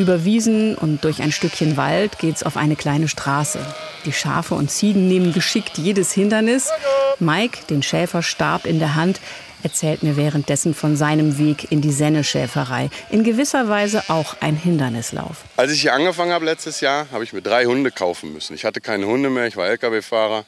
Über 0.00 0.24
Wiesen 0.24 0.76
und 0.76 1.04
durch 1.04 1.20
ein 1.20 1.30
Stückchen 1.30 1.76
Wald 1.76 2.18
geht's 2.18 2.42
auf 2.42 2.56
eine 2.56 2.74
kleine 2.74 3.06
Straße. 3.06 3.58
Die 4.06 4.14
Schafe 4.14 4.54
und 4.54 4.70
Ziegen 4.70 5.08
nehmen 5.08 5.34
geschickt 5.34 5.76
jedes 5.76 6.10
Hindernis. 6.12 6.70
Mike, 7.18 7.66
den 7.68 7.82
Schäferstab 7.82 8.64
in 8.64 8.78
der 8.78 8.94
Hand, 8.94 9.20
erzählt 9.62 10.02
mir 10.02 10.16
währenddessen 10.16 10.72
von 10.72 10.96
seinem 10.96 11.36
Weg 11.36 11.70
in 11.70 11.82
die 11.82 11.92
Senneschäferei. 11.92 12.88
In 13.10 13.24
gewisser 13.24 13.68
Weise 13.68 14.02
auch 14.08 14.36
ein 14.40 14.56
Hindernislauf. 14.56 15.44
Als 15.58 15.70
ich 15.70 15.82
hier 15.82 15.92
angefangen 15.92 16.32
habe 16.32 16.46
letztes 16.46 16.80
Jahr, 16.80 17.06
habe 17.12 17.22
ich 17.24 17.34
mir 17.34 17.42
drei 17.42 17.66
Hunde 17.66 17.90
kaufen 17.90 18.32
müssen. 18.32 18.54
Ich 18.54 18.64
hatte 18.64 18.80
keine 18.80 19.04
Hunde 19.06 19.28
mehr, 19.28 19.48
ich 19.48 19.58
war 19.58 19.68
Lkw-Fahrer 19.68 20.46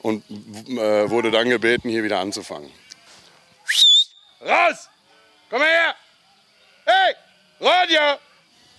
und 0.00 0.24
äh, 0.30 1.10
wurde 1.10 1.30
dann 1.30 1.50
gebeten, 1.50 1.90
hier 1.90 2.04
wieder 2.04 2.20
anzufangen. 2.20 2.70
Raus! 4.40 4.88
Komm 5.50 5.60
her! 5.60 5.94
Hey! 6.86 7.14
Radio! 7.60 8.18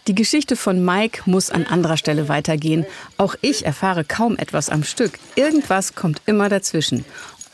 Die 0.10 0.16
Geschichte 0.16 0.56
von 0.56 0.84
Mike 0.84 1.22
muss 1.28 1.51
an 1.51 1.68
anderer 1.68 1.96
Stelle 1.96 2.30
weitergehen. 2.30 2.84
Auch 3.18 3.36
ich 3.42 3.68
erfahre 3.68 4.04
kaum 4.04 4.38
etwas 4.39 4.72
am 4.72 4.84
Stück. 4.84 5.20
Irgendwas 5.36 5.94
kommt 5.94 6.24
immer 6.25 6.50
dazwischen. 6.50 7.06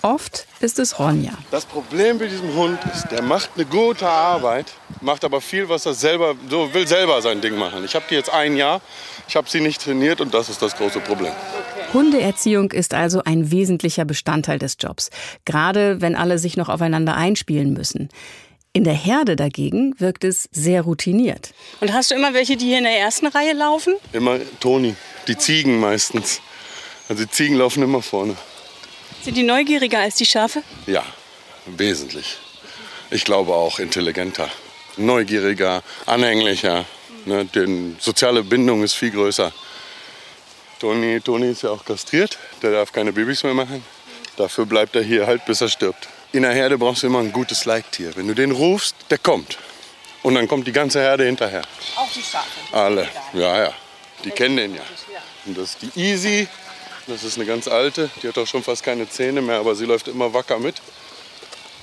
Oft 0.02 0.48
ist 0.62 0.80
es 0.80 0.98
Ronja. 0.98 1.34
Das 1.52 1.66
Problem 1.66 2.18
mit 2.18 2.32
diesem 2.32 2.56
Hund 2.56 2.80
ist, 2.94 3.12
der 3.12 3.24
macht 3.24 3.50
eine 3.56 3.66
gute 3.66 4.08
Arbeit, 4.08 4.68
macht 5.02 5.26
aber 5.26 5.42
viel, 5.42 5.68
was 5.68 5.86
er 5.86 5.96
selber, 5.96 6.36
so 6.50 6.74
will 6.74 6.88
selber 6.88 7.22
sein 7.22 7.42
Ding 7.42 7.58
machen. 7.58 7.84
Ich 7.84 7.94
habe 7.94 8.06
die 8.10 8.16
jetzt 8.16 8.32
ein 8.32 8.56
Jahr, 8.56 8.80
ich 9.28 9.36
habe 9.36 9.50
sie 9.50 9.60
nicht 9.60 9.84
trainiert 9.84 10.22
und 10.22 10.34
das 10.34 10.48
ist 10.48 10.62
das 10.62 10.78
große 10.78 11.02
Problem. 11.02 11.34
Hundeerziehung 11.94 12.72
ist 12.72 12.94
also 12.94 13.22
ein 13.26 13.52
wesentlicher 13.52 14.06
Bestandteil 14.06 14.60
des 14.60 14.78
Jobs, 14.80 15.10
gerade 15.44 16.00
wenn 16.00 16.16
alle 16.16 16.40
sich 16.40 16.56
noch 16.56 16.70
aufeinander 16.70 17.16
einspielen 17.16 17.74
müssen. 17.74 18.08
In 18.76 18.84
der 18.84 18.94
Herde 18.94 19.38
dagegen 19.38 19.98
wirkt 20.02 20.26
es 20.26 20.50
sehr 20.52 20.82
routiniert. 20.82 21.52
Und 21.80 21.94
hast 21.94 22.12
du 22.12 22.16
immer 22.16 22.34
welche, 22.34 22.58
die 22.58 22.66
hier 22.66 22.80
in 22.80 22.84
der 22.84 23.00
ersten 23.00 23.26
Reihe 23.26 23.54
laufen? 23.54 23.96
Immer 24.12 24.38
Toni, 24.60 24.98
die 25.30 25.38
Ziegen 25.38 25.80
meistens. 25.80 26.42
Also 27.08 27.24
die 27.24 27.32
Ziegen 27.32 27.56
laufen 27.56 27.84
immer 27.84 28.02
vorne. 28.02 28.36
Sind 29.22 29.38
die 29.38 29.44
neugieriger 29.44 30.00
als 30.00 30.16
die 30.16 30.26
Schafe? 30.26 30.62
Ja, 30.88 31.06
wesentlich. 31.68 32.38
Ich 33.12 33.24
glaube 33.24 33.54
auch 33.54 33.80
intelligenter, 33.80 34.50
neugieriger, 34.98 35.82
anhänglicher. 36.06 36.84
Ne, 37.24 37.46
die 37.46 37.96
soziale 37.98 38.44
Bindung 38.44 38.84
ist 38.84 38.96
viel 38.96 39.12
größer. 39.12 39.54
Toni, 40.80 41.22
Toni 41.22 41.52
ist 41.52 41.62
ja 41.62 41.70
auch 41.70 41.86
kastriert, 41.86 42.38
der 42.62 42.74
darf 42.74 42.92
keine 42.92 43.14
Babys 43.14 43.42
mehr 43.44 43.54
machen. 43.54 43.86
Dafür 44.36 44.66
bleibt 44.66 44.98
er 44.98 45.02
hier 45.02 45.28
halt, 45.28 45.46
bis 45.46 45.62
er 45.62 45.70
stirbt. 45.70 46.10
In 46.36 46.42
der 46.42 46.52
Herde 46.52 46.78
brauchst 46.78 47.02
du 47.02 47.08
immer 47.08 47.20
ein 47.20 47.32
gutes 47.32 47.64
Leittier. 47.64 48.14
Wenn 48.18 48.28
du 48.28 48.34
den 48.34 48.52
rufst, 48.52 48.94
der 49.10 49.18
kommt. 49.18 49.58
Und 50.22 50.36
dann 50.36 50.50
kommt 50.50 50.68
die 50.68 50.74
ganze 50.74 51.00
Herde 51.00 51.24
hinterher. 51.24 51.62
Auch 51.96 52.12
die 52.12 52.22
Schafe. 52.22 52.50
Alle, 52.74 53.08
ja, 53.32 53.64
ja. 53.64 53.74
Die 54.26 54.32
kennen 54.32 54.58
den 54.58 54.76
ja. 54.76 54.82
Und 55.46 55.58
das 55.58 55.70
ist 55.70 55.82
die 55.82 55.98
Easy. 55.98 56.46
Das 57.08 57.24
ist 57.24 57.38
eine 57.38 57.46
ganz 57.46 57.70
alte. 57.70 58.10
Die 58.22 58.28
hat 58.28 58.38
auch 58.38 58.48
schon 58.48 58.62
fast 58.64 58.84
keine 58.84 59.10
Zähne 59.10 59.42
mehr, 59.42 59.60
aber 59.60 59.76
sie 59.76 59.86
läuft 59.86 60.10
immer 60.10 60.34
wacker 60.34 60.60
mit. 60.60 60.76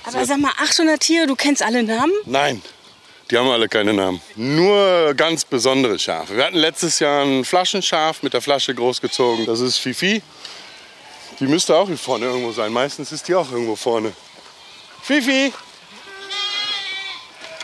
Aber 0.03 0.23
sag 0.23 0.37
mal, 0.37 0.51
800 0.59 0.99
Tiere, 0.99 1.25
du 1.25 1.35
kennst 1.35 1.63
alle 1.63 1.81
Namen? 1.81 2.13
Nein, 2.25 2.61
die 3.31 3.37
haben 3.39 3.49
alle 3.49 3.67
keine 3.67 3.91
Namen. 3.91 4.21
Nur 4.35 5.15
ganz 5.15 5.45
besondere 5.45 5.97
Schafe. 5.97 6.37
Wir 6.37 6.45
hatten 6.45 6.57
letztes 6.57 6.99
Jahr 6.99 7.23
ein 7.25 7.43
Flaschenschaf 7.43 8.21
mit 8.21 8.35
der 8.35 8.41
Flasche 8.41 8.75
großgezogen. 8.75 9.47
Das 9.47 9.61
ist 9.61 9.79
Fifi. 9.79 10.21
Die 11.39 11.47
müsste 11.47 11.75
auch 11.75 11.87
hier 11.87 11.97
vorne 11.97 12.27
irgendwo 12.27 12.51
sein. 12.51 12.71
Meistens 12.71 13.11
ist 13.11 13.27
die 13.27 13.33
auch 13.33 13.51
irgendwo 13.51 13.75
vorne. 13.75 14.13
Fifi! 15.05 15.51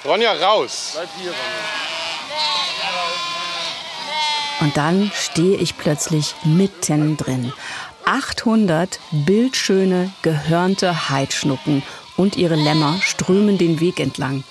Ronja, 0.04 0.34
raus! 0.34 0.92
Bleib 0.96 1.10
hier, 1.22 1.34
Und 4.60 4.76
dann 4.76 5.10
stehe 5.16 5.56
ich 5.56 5.78
plötzlich 5.78 6.36
mittendrin. 6.44 7.54
800 8.04 9.00
bildschöne, 9.12 10.12
gehörnte 10.22 11.10
Heidschnucken 11.10 11.82
und 12.18 12.36
ihre 12.36 12.56
Lämmer 12.56 13.00
strömen 13.02 13.58
den 13.58 13.80
Weg 13.80 14.02
entlang, 14.02 14.44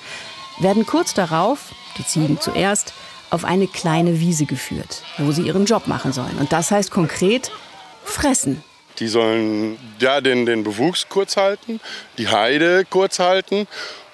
werden 0.59 0.87
kurz 0.87 1.13
darauf, 1.13 1.75
die 1.99 2.07
Ziegen 2.07 2.41
zuerst, 2.41 2.95
auf 3.29 3.45
eine 3.45 3.67
kleine 3.67 4.19
Wiese 4.19 4.47
geführt, 4.47 5.03
wo 5.19 5.31
sie 5.33 5.43
ihren 5.43 5.67
Job 5.67 5.89
machen 5.89 6.15
sollen. 6.15 6.39
Und 6.39 6.55
das 6.55 6.71
heißt 6.71 6.91
konkret 6.91 7.51
fressen. 8.03 8.65
Die 8.99 9.09
sollen 9.09 9.79
ja, 10.01 10.21
den, 10.21 10.47
den 10.47 10.65
Bewuchs 10.65 11.07
kurz 11.09 11.37
halten, 11.37 11.81
die 12.19 12.29
Heide 12.29 12.85
kurz 12.89 13.19
halten 13.19 13.67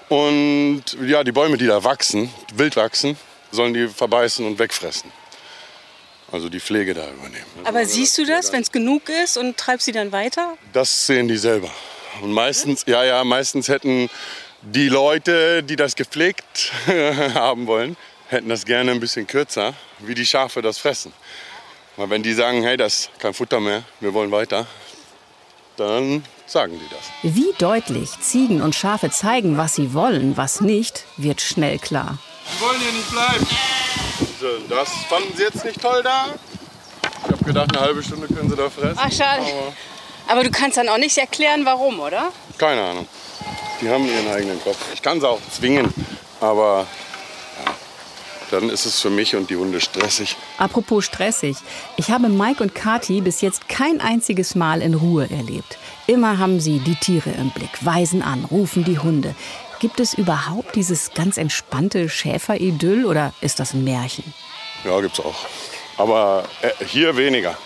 und 0.08 0.84
ja, 1.06 1.24
die 1.24 1.32
Bäume, 1.32 1.56
die 1.56 1.66
da 1.66 1.82
wachsen, 1.82 2.30
wild 2.54 2.76
wachsen, 2.76 3.16
sollen 3.50 3.74
die 3.74 3.88
verbeißen 3.88 4.46
und 4.46 4.58
wegfressen. 4.58 5.10
Also 6.32 6.48
die 6.48 6.60
Pflege 6.60 6.94
da 6.94 7.08
übernehmen. 7.08 7.44
Aber 7.64 7.86
siehst 7.86 8.18
du 8.18 8.26
das, 8.26 8.52
wenn 8.52 8.62
es 8.62 8.72
genug 8.72 9.08
ist 9.08 9.36
und 9.36 9.56
treibst 9.56 9.86
sie 9.86 9.92
dann 9.92 10.10
weiter? 10.12 10.54
Das 10.72 11.06
sehen 11.06 11.28
die 11.28 11.36
selber. 11.36 11.70
Und 12.22 12.32
meistens, 12.32 12.84
ja, 12.86 13.04
ja, 13.04 13.22
meistens 13.24 13.68
hätten 13.68 14.10
die 14.62 14.88
Leute, 14.88 15.62
die 15.62 15.76
das 15.76 15.94
gepflegt 15.94 16.72
haben 17.34 17.66
wollen, 17.66 17.96
hätten 18.28 18.48
das 18.48 18.64
gerne 18.64 18.92
ein 18.92 19.00
bisschen 19.00 19.26
kürzer, 19.26 19.74
wie 20.00 20.14
die 20.14 20.26
Schafe 20.26 20.62
das 20.62 20.78
fressen. 20.78 21.12
Weil 21.96 22.10
wenn 22.10 22.22
die 22.22 22.32
sagen, 22.34 22.62
hey, 22.62 22.76
das 22.76 22.94
ist 22.94 23.10
kein 23.18 23.34
Futter 23.34 23.60
mehr, 23.60 23.82
wir 24.00 24.12
wollen 24.14 24.30
weiter, 24.32 24.66
dann 25.76 26.24
sagen 26.46 26.78
die 26.78 26.88
das. 26.94 27.34
Wie 27.34 27.52
deutlich 27.58 28.10
Ziegen 28.20 28.62
und 28.62 28.74
Schafe 28.74 29.10
zeigen, 29.10 29.56
was 29.56 29.74
sie 29.76 29.94
wollen, 29.94 30.36
was 30.36 30.60
nicht, 30.60 31.04
wird 31.16 31.40
schnell 31.40 31.78
klar. 31.78 32.18
Die 32.56 32.60
wollen 32.60 32.80
hier 32.80 32.92
nicht 32.92 33.10
bleiben. 33.10 33.46
So, 34.40 34.46
das 34.68 34.88
fanden 35.08 35.36
sie 35.36 35.44
jetzt 35.44 35.64
nicht 35.64 35.80
toll 35.80 36.02
da. 36.02 36.26
Ich 37.26 37.32
habe 37.32 37.44
gedacht, 37.44 37.74
eine 37.74 37.80
halbe 37.86 38.02
Stunde 38.02 38.26
können 38.26 38.50
sie 38.50 38.56
da 38.56 38.68
fressen. 38.68 38.98
Ach, 39.00 39.10
schade. 39.10 39.42
Aber 39.42 39.72
Aber 40.32 40.44
du 40.44 40.50
kannst 40.50 40.76
dann 40.76 40.88
auch 40.88 40.98
nicht 40.98 41.16
erklären, 41.16 41.64
warum, 41.64 42.00
oder? 42.00 42.32
keine 42.58 42.82
Ahnung. 42.82 43.08
Die 43.80 43.88
haben 43.88 44.06
ihren 44.06 44.28
eigenen 44.28 44.62
Kopf. 44.62 44.78
Ich 44.94 45.02
kann 45.02 45.20
sie 45.20 45.28
auch 45.28 45.40
zwingen, 45.50 45.92
aber 46.40 46.86
dann 48.54 48.70
ist 48.70 48.86
es 48.86 49.00
für 49.00 49.10
mich 49.10 49.34
und 49.34 49.50
die 49.50 49.56
Hunde 49.56 49.80
stressig. 49.80 50.36
Apropos 50.58 51.04
stressig. 51.04 51.56
Ich 51.96 52.10
habe 52.10 52.28
Mike 52.28 52.62
und 52.62 52.74
Kati 52.74 53.20
bis 53.20 53.40
jetzt 53.40 53.68
kein 53.68 54.00
einziges 54.00 54.54
Mal 54.54 54.80
in 54.80 54.94
Ruhe 54.94 55.28
erlebt. 55.28 55.76
Immer 56.06 56.38
haben 56.38 56.60
sie 56.60 56.78
die 56.78 56.94
Tiere 56.94 57.30
im 57.30 57.50
Blick, 57.50 57.84
weisen 57.84 58.22
an, 58.22 58.44
rufen 58.44 58.84
die 58.84 58.98
Hunde. 58.98 59.34
Gibt 59.80 59.98
es 59.98 60.14
überhaupt 60.14 60.76
dieses 60.76 61.12
ganz 61.14 61.36
entspannte 61.36 62.08
Schäferidyll 62.08 63.04
oder 63.04 63.32
ist 63.40 63.58
das 63.58 63.74
ein 63.74 63.82
Märchen? 63.82 64.32
Ja, 64.84 65.00
gibt's 65.00 65.18
auch. 65.18 65.46
Aber 65.96 66.44
äh, 66.62 66.84
hier 66.84 67.16
weniger. 67.16 67.56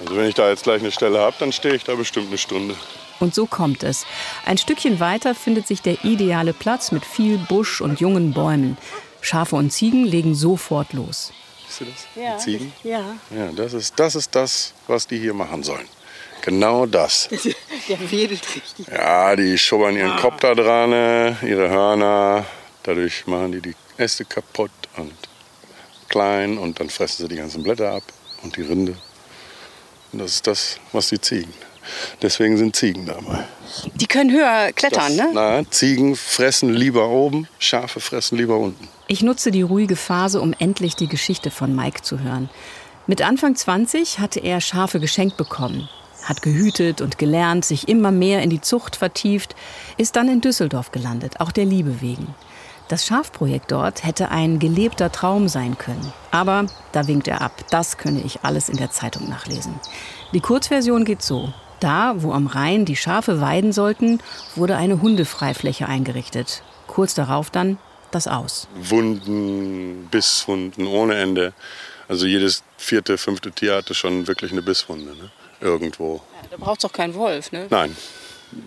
Also 0.00 0.16
wenn 0.16 0.28
ich 0.28 0.34
da 0.34 0.48
jetzt 0.48 0.64
gleich 0.64 0.80
eine 0.80 0.90
Stelle 0.90 1.20
habe, 1.20 1.36
dann 1.38 1.52
stehe 1.52 1.74
ich 1.74 1.84
da 1.84 1.94
bestimmt 1.94 2.28
eine 2.28 2.38
Stunde. 2.38 2.74
Und 3.20 3.34
so 3.34 3.46
kommt 3.46 3.82
es. 3.82 4.04
Ein 4.44 4.58
Stückchen 4.58 5.00
weiter 5.00 5.34
findet 5.34 5.66
sich 5.66 5.80
der 5.80 6.04
ideale 6.04 6.52
Platz 6.52 6.92
mit 6.92 7.04
viel 7.04 7.38
Busch 7.38 7.80
und 7.80 8.00
jungen 8.00 8.32
Bäumen. 8.32 8.76
Schafe 9.26 9.56
und 9.56 9.72
Ziegen 9.72 10.04
legen 10.04 10.36
sofort 10.36 10.92
los. 10.92 11.32
Siehst 11.66 11.80
du 11.80 11.84
das? 11.86 12.06
Ja. 12.14 12.36
Die 12.36 12.42
Ziegen? 12.42 12.72
Ja. 12.84 13.16
Ja, 13.36 13.50
das 13.56 13.72
ist, 13.72 13.98
das 13.98 14.14
ist 14.14 14.32
das, 14.32 14.72
was 14.86 15.06
die 15.08 15.18
hier 15.18 15.34
machen 15.34 15.64
sollen. 15.64 15.88
Genau 16.42 16.86
das. 16.86 17.28
Der 17.88 18.10
wedelt 18.12 18.42
richtig. 18.54 18.86
Ja, 18.86 19.34
die 19.34 19.58
schubbern 19.58 19.96
ihren 19.96 20.16
Kopf 20.18 20.38
da 20.38 20.54
dran, 20.54 20.92
äh, 20.92 21.30
ihre 21.44 21.68
Hörner. 21.68 22.46
Dadurch 22.84 23.26
machen 23.26 23.50
die 23.50 23.60
die 23.60 23.74
Äste 23.96 24.24
kaputt 24.24 24.70
und 24.96 25.12
klein 26.08 26.56
und 26.56 26.78
dann 26.78 26.88
fressen 26.88 27.24
sie 27.24 27.28
die 27.28 27.36
ganzen 27.36 27.64
Blätter 27.64 27.94
ab 27.94 28.04
und 28.44 28.56
die 28.56 28.62
Rinde. 28.62 28.94
Und 30.12 30.20
das 30.20 30.36
ist 30.36 30.46
das, 30.46 30.78
was 30.92 31.08
die 31.08 31.20
Ziegen. 31.20 31.52
Deswegen 32.22 32.56
sind 32.56 32.76
Ziegen 32.76 33.06
dabei. 33.06 33.44
Die 33.94 34.06
können 34.06 34.30
höher 34.30 34.70
klettern, 34.72 35.16
das, 35.16 35.26
ne? 35.26 35.30
Na, 35.34 35.70
Ziegen 35.70 36.14
fressen 36.14 36.72
lieber 36.72 37.08
oben, 37.08 37.48
Schafe 37.58 37.98
fressen 37.98 38.38
lieber 38.38 38.56
unten. 38.56 38.88
Ich 39.08 39.22
nutze 39.22 39.52
die 39.52 39.62
ruhige 39.62 39.94
Phase, 39.94 40.40
um 40.40 40.52
endlich 40.58 40.96
die 40.96 41.06
Geschichte 41.06 41.52
von 41.52 41.76
Mike 41.76 42.02
zu 42.02 42.18
hören. 42.18 42.50
Mit 43.06 43.22
Anfang 43.22 43.54
20 43.54 44.18
hatte 44.18 44.40
er 44.40 44.60
Schafe 44.60 44.98
geschenkt 44.98 45.36
bekommen, 45.36 45.88
hat 46.24 46.42
gehütet 46.42 47.00
und 47.00 47.16
gelernt, 47.16 47.64
sich 47.64 47.86
immer 47.86 48.10
mehr 48.10 48.42
in 48.42 48.50
die 48.50 48.60
Zucht 48.60 48.96
vertieft, 48.96 49.54
ist 49.96 50.16
dann 50.16 50.28
in 50.28 50.40
Düsseldorf 50.40 50.90
gelandet, 50.90 51.38
auch 51.38 51.52
der 51.52 51.66
Liebe 51.66 52.00
wegen. 52.00 52.34
Das 52.88 53.06
Schafprojekt 53.06 53.70
dort 53.70 54.04
hätte 54.04 54.32
ein 54.32 54.58
gelebter 54.58 55.12
Traum 55.12 55.46
sein 55.46 55.78
können. 55.78 56.12
Aber 56.32 56.66
da 56.90 57.06
winkt 57.06 57.28
er 57.28 57.42
ab. 57.42 57.52
Das 57.70 57.98
könne 57.98 58.20
ich 58.22 58.40
alles 58.42 58.68
in 58.68 58.76
der 58.76 58.90
Zeitung 58.90 59.28
nachlesen. 59.28 59.74
Die 60.32 60.40
Kurzversion 60.40 61.04
geht 61.04 61.22
so. 61.22 61.52
Da, 61.78 62.14
wo 62.22 62.32
am 62.32 62.46
Rhein 62.46 62.84
die 62.84 62.96
Schafe 62.96 63.40
weiden 63.40 63.72
sollten, 63.72 64.20
wurde 64.56 64.76
eine 64.76 65.00
Hundefreifläche 65.00 65.86
eingerichtet. 65.86 66.62
Kurz 66.86 67.14
darauf 67.14 67.50
dann 67.50 67.78
das 68.10 68.26
Aus. 68.26 68.68
Wunden, 68.74 70.08
Bisswunden 70.10 70.86
ohne 70.86 71.14
Ende. 71.14 71.52
Also 72.08 72.26
jedes 72.26 72.62
vierte, 72.76 73.18
fünfte 73.18 73.50
Tier 73.50 73.76
hatte 73.76 73.94
schon 73.94 74.26
wirklich 74.26 74.52
eine 74.52 74.62
Bisswunde. 74.62 75.16
Ne? 75.16 75.30
Irgendwo. 75.60 76.22
Ja, 76.42 76.48
da 76.50 76.56
braucht 76.56 76.78
es 76.78 76.82
doch 76.82 76.92
keinen 76.92 77.14
Wolf, 77.14 77.52
ne? 77.52 77.66
Nein. 77.70 77.96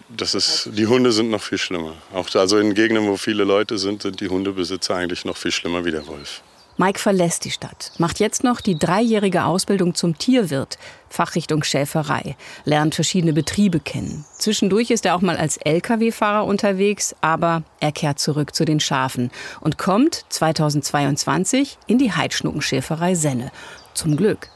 Das 0.09 0.35
ist, 0.35 0.69
die 0.73 0.87
Hunde 0.87 1.11
sind 1.13 1.29
noch 1.29 1.41
viel 1.41 1.57
schlimmer. 1.57 1.95
Auch 2.13 2.27
also 2.35 2.57
in 2.57 2.73
Gegenden, 2.73 3.07
wo 3.07 3.15
viele 3.15 3.45
Leute 3.45 3.77
sind, 3.77 4.01
sind 4.01 4.19
die 4.19 4.27
Hundebesitzer 4.27 4.95
eigentlich 4.95 5.23
noch 5.23 5.37
viel 5.37 5.51
schlimmer 5.51 5.85
wie 5.85 5.91
der 5.91 6.05
Wolf. 6.05 6.41
Mike 6.79 6.97
verlässt 6.97 7.43
die 7.43 7.51
Stadt, 7.51 7.91
macht 7.97 8.21
jetzt 8.21 8.45
noch 8.45 8.61
die 8.61 8.79
dreijährige 8.79 9.43
Ausbildung 9.43 9.95
zum 9.95 10.17
Tierwirt, 10.17 10.77
Fachrichtung 11.09 11.61
Schäferei, 11.61 12.37
lernt 12.63 12.95
verschiedene 12.95 13.33
Betriebe 13.33 13.81
kennen. 13.81 14.23
Zwischendurch 14.37 14.89
ist 14.89 15.05
er 15.05 15.15
auch 15.15 15.21
mal 15.21 15.35
als 15.35 15.57
Lkw-Fahrer 15.57 16.45
unterwegs, 16.45 17.17
aber 17.19 17.63
er 17.81 17.91
kehrt 17.91 18.19
zurück 18.19 18.55
zu 18.55 18.63
den 18.63 18.79
Schafen 18.79 19.29
und 19.59 19.77
kommt 19.77 20.23
2022 20.29 21.77
in 21.85 21.97
die 21.97 22.13
Heidschnuckenschäferei 22.13 23.13
Senne. 23.13 23.51
Zum 23.93 24.15
Glück. 24.15 24.49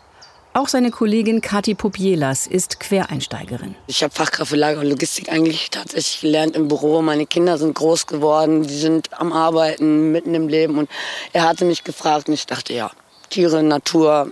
Auch 0.56 0.68
seine 0.68 0.92
Kollegin 0.92 1.42
Kathi 1.42 1.74
Popielas 1.74 2.46
ist 2.46 2.80
Quereinsteigerin. 2.80 3.74
Ich 3.88 4.04
habe 4.04 4.14
Fachkraft 4.14 4.52
für 4.52 4.56
Lager 4.56 4.82
und 4.82 4.86
Logistik 4.88 5.32
eigentlich 5.32 5.72
tatsächlich 5.72 6.22
gelernt 6.22 6.56
im 6.56 6.68
Büro. 6.68 7.02
Meine 7.02 7.26
Kinder 7.26 7.58
sind 7.58 7.74
groß 7.74 8.06
geworden, 8.06 8.62
die 8.62 8.76
sind 8.76 9.20
am 9.20 9.34
Arbeiten, 9.34 10.12
mitten 10.12 10.36
im 10.36 10.48
Leben. 10.48 10.78
Und 10.78 10.92
er 11.32 11.46
hatte 11.46 11.66
mich 11.66 11.84
gefragt 11.84 12.28
und 12.28 12.36
ich 12.36 12.46
dachte, 12.46 12.72
ja, 12.72 12.92
Tiere, 13.32 13.64
Natur, 13.64 14.32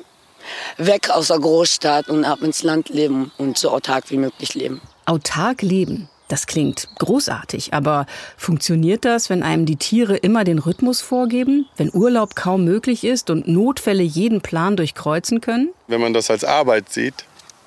weg 0.77 1.09
aus 1.09 1.29
der 1.29 1.39
Großstadt 1.39 2.07
und 2.07 2.23
ab 2.23 2.43
ins 2.43 2.61
Land 2.61 2.89
leben 2.89 3.31
und 3.39 3.57
so 3.57 3.71
autark 3.71 4.11
wie 4.11 4.17
möglich 4.17 4.53
leben. 4.53 4.79
Autark 5.05 5.63
leben. 5.63 6.07
Das 6.31 6.47
klingt 6.47 6.87
großartig, 6.97 7.73
aber 7.73 8.05
funktioniert 8.37 9.03
das, 9.03 9.29
wenn 9.29 9.43
einem 9.43 9.65
die 9.65 9.75
Tiere 9.75 10.15
immer 10.15 10.45
den 10.45 10.59
Rhythmus 10.59 11.01
vorgeben, 11.01 11.67
wenn 11.75 11.93
Urlaub 11.93 12.35
kaum 12.37 12.63
möglich 12.63 13.03
ist 13.03 13.29
und 13.29 13.49
Notfälle 13.49 14.01
jeden 14.01 14.39
Plan 14.39 14.77
durchkreuzen 14.77 15.41
können? 15.41 15.73
Wenn 15.87 15.99
man 15.99 16.13
das 16.13 16.31
als 16.31 16.45
Arbeit 16.45 16.89
sieht, 16.89 17.25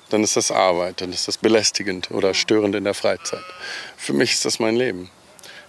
dann 0.09 0.23
ist 0.23 0.35
das 0.35 0.49
Arbeit, 0.49 1.01
dann 1.01 1.13
ist 1.13 1.27
das 1.27 1.37
belästigend 1.37 2.09
oder 2.09 2.33
störend 2.33 2.73
in 2.73 2.85
der 2.85 2.95
Freizeit. 2.95 3.43
Für 3.97 4.13
mich 4.13 4.33
ist 4.33 4.45
das 4.45 4.57
mein 4.57 4.75
Leben. 4.75 5.11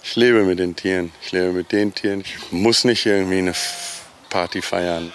Ich 0.02 0.16
lebe 0.16 0.44
mit 0.44 0.58
den 0.58 0.74
Tieren, 0.74 1.12
ich 1.20 1.32
lebe 1.32 1.52
mit 1.52 1.72
den 1.72 1.94
Tieren. 1.94 2.22
Ich 2.22 2.50
muss 2.50 2.84
nicht 2.84 3.04
irgendwie 3.04 3.38
eine 3.40 3.52
Party 4.30 4.62
feiern. 4.62 5.12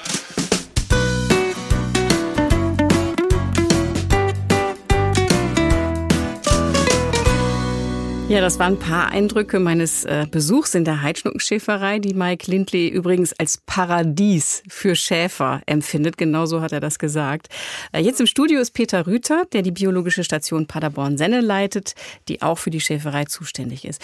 Ja, 8.31 8.39
das 8.39 8.59
waren 8.59 8.75
ein 8.75 8.79
paar 8.79 9.09
Eindrücke 9.11 9.59
meines 9.59 10.05
äh, 10.05 10.25
Besuchs 10.31 10.73
in 10.73 10.85
der 10.85 11.01
Heidschnuckenschäferei, 11.01 11.99
die 11.99 12.13
Mike 12.13 12.49
Lindley 12.49 12.87
übrigens 12.87 13.33
als 13.33 13.57
Paradies 13.65 14.63
für 14.69 14.95
Schäfer 14.95 15.61
empfindet. 15.65 16.17
Genauso 16.17 16.61
hat 16.61 16.71
er 16.71 16.79
das 16.79 16.97
gesagt. 16.97 17.49
Äh, 17.91 17.99
jetzt 17.99 18.21
im 18.21 18.27
Studio 18.27 18.61
ist 18.61 18.71
Peter 18.71 19.05
Rüther, 19.05 19.43
der 19.51 19.63
die 19.63 19.71
biologische 19.71 20.23
Station 20.23 20.65
Paderborn-Senne 20.65 21.41
leitet, 21.41 21.93
die 22.29 22.41
auch 22.41 22.57
für 22.57 22.69
die 22.69 22.79
Schäferei 22.79 23.25
zuständig 23.25 23.83
ist. 23.83 24.01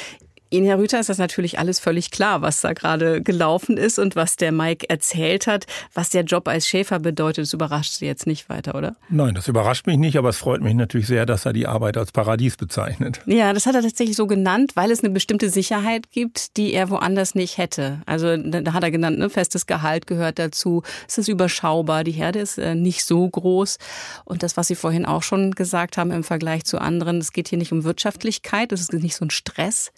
Ihnen, 0.50 0.66
Herr 0.66 0.80
Rüther, 0.80 1.00
ist 1.00 1.10
das 1.10 1.18
natürlich 1.18 1.60
alles 1.60 1.80
völlig 1.80 2.10
klar, 2.10 2.42
was 2.42 2.62
da 2.62 2.72
gerade 2.72 3.22
gelaufen 3.22 3.76
ist 3.76 4.00
und 4.00 4.16
was 4.16 4.38
der 4.38 4.54
Mike 4.54 4.90
erzählt 4.90 5.46
hat. 5.46 5.66
Was 5.94 6.10
der 6.10 6.24
Job 6.24 6.48
als 6.48 6.68
Schäfer 6.68 7.00
bedeutet, 7.00 7.44
das 7.44 7.54
überrascht 7.54 7.94
Sie 7.94 8.06
jetzt 8.06 8.28
nicht 8.28 8.48
weiter, 8.48 8.76
oder? 8.76 8.96
Nein, 9.10 9.36
das 9.36 9.50
überrascht 9.50 9.88
mich 9.88 9.98
nicht, 9.98 10.18
aber 10.18 10.30
es 10.30 10.38
freut 10.38 10.62
mich 10.62 10.74
natürlich 10.74 11.08
sehr, 11.08 11.26
dass 11.26 11.46
er 11.46 11.52
die 11.52 11.68
Arbeit 11.68 11.98
als 11.98 12.14
Paradies 12.14 12.56
bezeichnet. 12.56 13.20
Ja, 13.26 13.52
das 13.52 13.66
hat 13.66 13.76
er 13.76 13.82
tatsächlich 13.82 14.16
so 14.16 14.26
genannt, 14.26 14.72
weil 14.76 14.90
es 14.92 15.04
eine 15.04 15.10
bestimmte 15.10 15.50
Sicherheit 15.50 16.12
gibt, 16.12 16.56
die 16.56 16.74
er 16.74 16.90
woanders 16.90 17.36
nicht 17.36 17.58
hätte. 17.58 18.02
Also 18.06 18.38
da 18.38 18.72
hat 18.72 18.84
er 18.84 18.92
genannt, 18.92 19.20
ne, 19.20 19.30
festes 19.30 19.66
Gehalt 19.66 20.08
gehört 20.08 20.40
dazu. 20.40 20.84
Es 21.08 21.18
ist 21.18 21.28
überschaubar, 21.28 22.06
die 22.06 22.12
Herde 22.12 22.40
ist 22.40 22.58
äh, 22.58 22.74
nicht 22.74 23.04
so 23.04 23.28
groß. 23.28 23.80
Und 24.24 24.44
das, 24.44 24.56
was 24.56 24.68
Sie 24.68 24.76
vorhin 24.76 25.06
auch 25.06 25.24
schon 25.24 25.52
gesagt 25.52 25.98
haben 25.98 26.12
im 26.12 26.24
Vergleich 26.24 26.64
zu 26.64 26.80
anderen, 26.80 27.18
es 27.18 27.34
geht 27.34 27.50
hier 27.50 27.58
nicht 27.58 27.74
um 27.74 27.84
Wirtschaftlichkeit, 27.84 28.72
es 28.72 28.82
ist 28.82 28.94
nicht 28.94 29.16
so 29.16 29.26
ein 29.26 29.30
Stress 29.30 29.92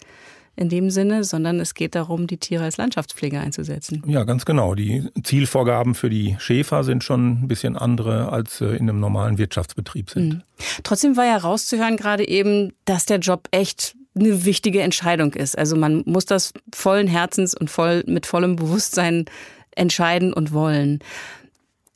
in 0.60 0.68
dem 0.68 0.90
Sinne, 0.90 1.24
sondern 1.24 1.58
es 1.58 1.72
geht 1.72 1.94
darum, 1.94 2.26
die 2.26 2.36
Tiere 2.36 2.64
als 2.64 2.76
Landschaftspflege 2.76 3.40
einzusetzen. 3.40 4.02
Ja, 4.06 4.24
ganz 4.24 4.44
genau. 4.44 4.74
Die 4.74 5.08
Zielvorgaben 5.24 5.94
für 5.94 6.10
die 6.10 6.36
Schäfer 6.38 6.84
sind 6.84 7.02
schon 7.02 7.42
ein 7.42 7.48
bisschen 7.48 7.76
andere, 7.76 8.30
als 8.30 8.60
in 8.60 8.80
einem 8.80 9.00
normalen 9.00 9.38
Wirtschaftsbetrieb 9.38 10.10
sind. 10.10 10.34
Mhm. 10.34 10.42
Trotzdem 10.82 11.16
war 11.16 11.24
ja 11.24 11.38
rauszuhören 11.38 11.96
gerade 11.96 12.28
eben, 12.28 12.74
dass 12.84 13.06
der 13.06 13.20
Job 13.20 13.48
echt 13.52 13.96
eine 14.14 14.44
wichtige 14.44 14.82
Entscheidung 14.82 15.32
ist. 15.32 15.56
Also 15.56 15.76
man 15.76 16.02
muss 16.04 16.26
das 16.26 16.52
vollen 16.74 17.06
Herzens 17.06 17.54
und 17.54 17.70
voll, 17.70 18.04
mit 18.06 18.26
vollem 18.26 18.56
Bewusstsein 18.56 19.24
entscheiden 19.70 20.34
und 20.34 20.52
wollen. 20.52 20.98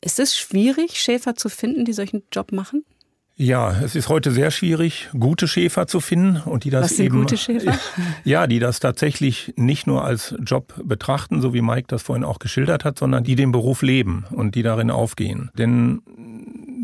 Ist 0.01 0.19
es 0.19 0.35
schwierig, 0.35 0.99
Schäfer 0.99 1.35
zu 1.35 1.49
finden, 1.49 1.85
die 1.85 1.93
solchen 1.93 2.23
Job 2.31 2.51
machen? 2.51 2.83
Ja, 3.37 3.71
es 3.83 3.95
ist 3.95 4.07
heute 4.07 4.31
sehr 4.31 4.49
schwierig, 4.49 5.09
gute 5.17 5.49
Schäfer 5.49 5.87
zu 5.87 5.99
finden 5.99 6.41
und 6.45 6.63
die 6.63 6.69
das 6.69 6.83
Was 6.83 6.95
sind 6.95 7.07
eben 7.07 7.19
gute 7.19 7.35
Schäfer? 7.35 7.77
Ja, 8.23 8.47
die 8.47 8.59
das 8.59 8.79
tatsächlich 8.79 9.53
nicht 9.57 9.87
nur 9.87 10.05
als 10.05 10.35
Job 10.39 10.73
betrachten, 10.81 11.41
so 11.41 11.53
wie 11.53 11.61
Mike 11.61 11.87
das 11.89 12.01
vorhin 12.01 12.23
auch 12.23 12.39
geschildert 12.39 12.85
hat, 12.85 12.97
sondern 12.97 13.25
die 13.25 13.35
den 13.35 13.51
Beruf 13.51 13.81
leben 13.81 14.25
und 14.31 14.55
die 14.55 14.63
darin 14.63 14.89
aufgehen. 14.89 15.51
Denn 15.57 16.01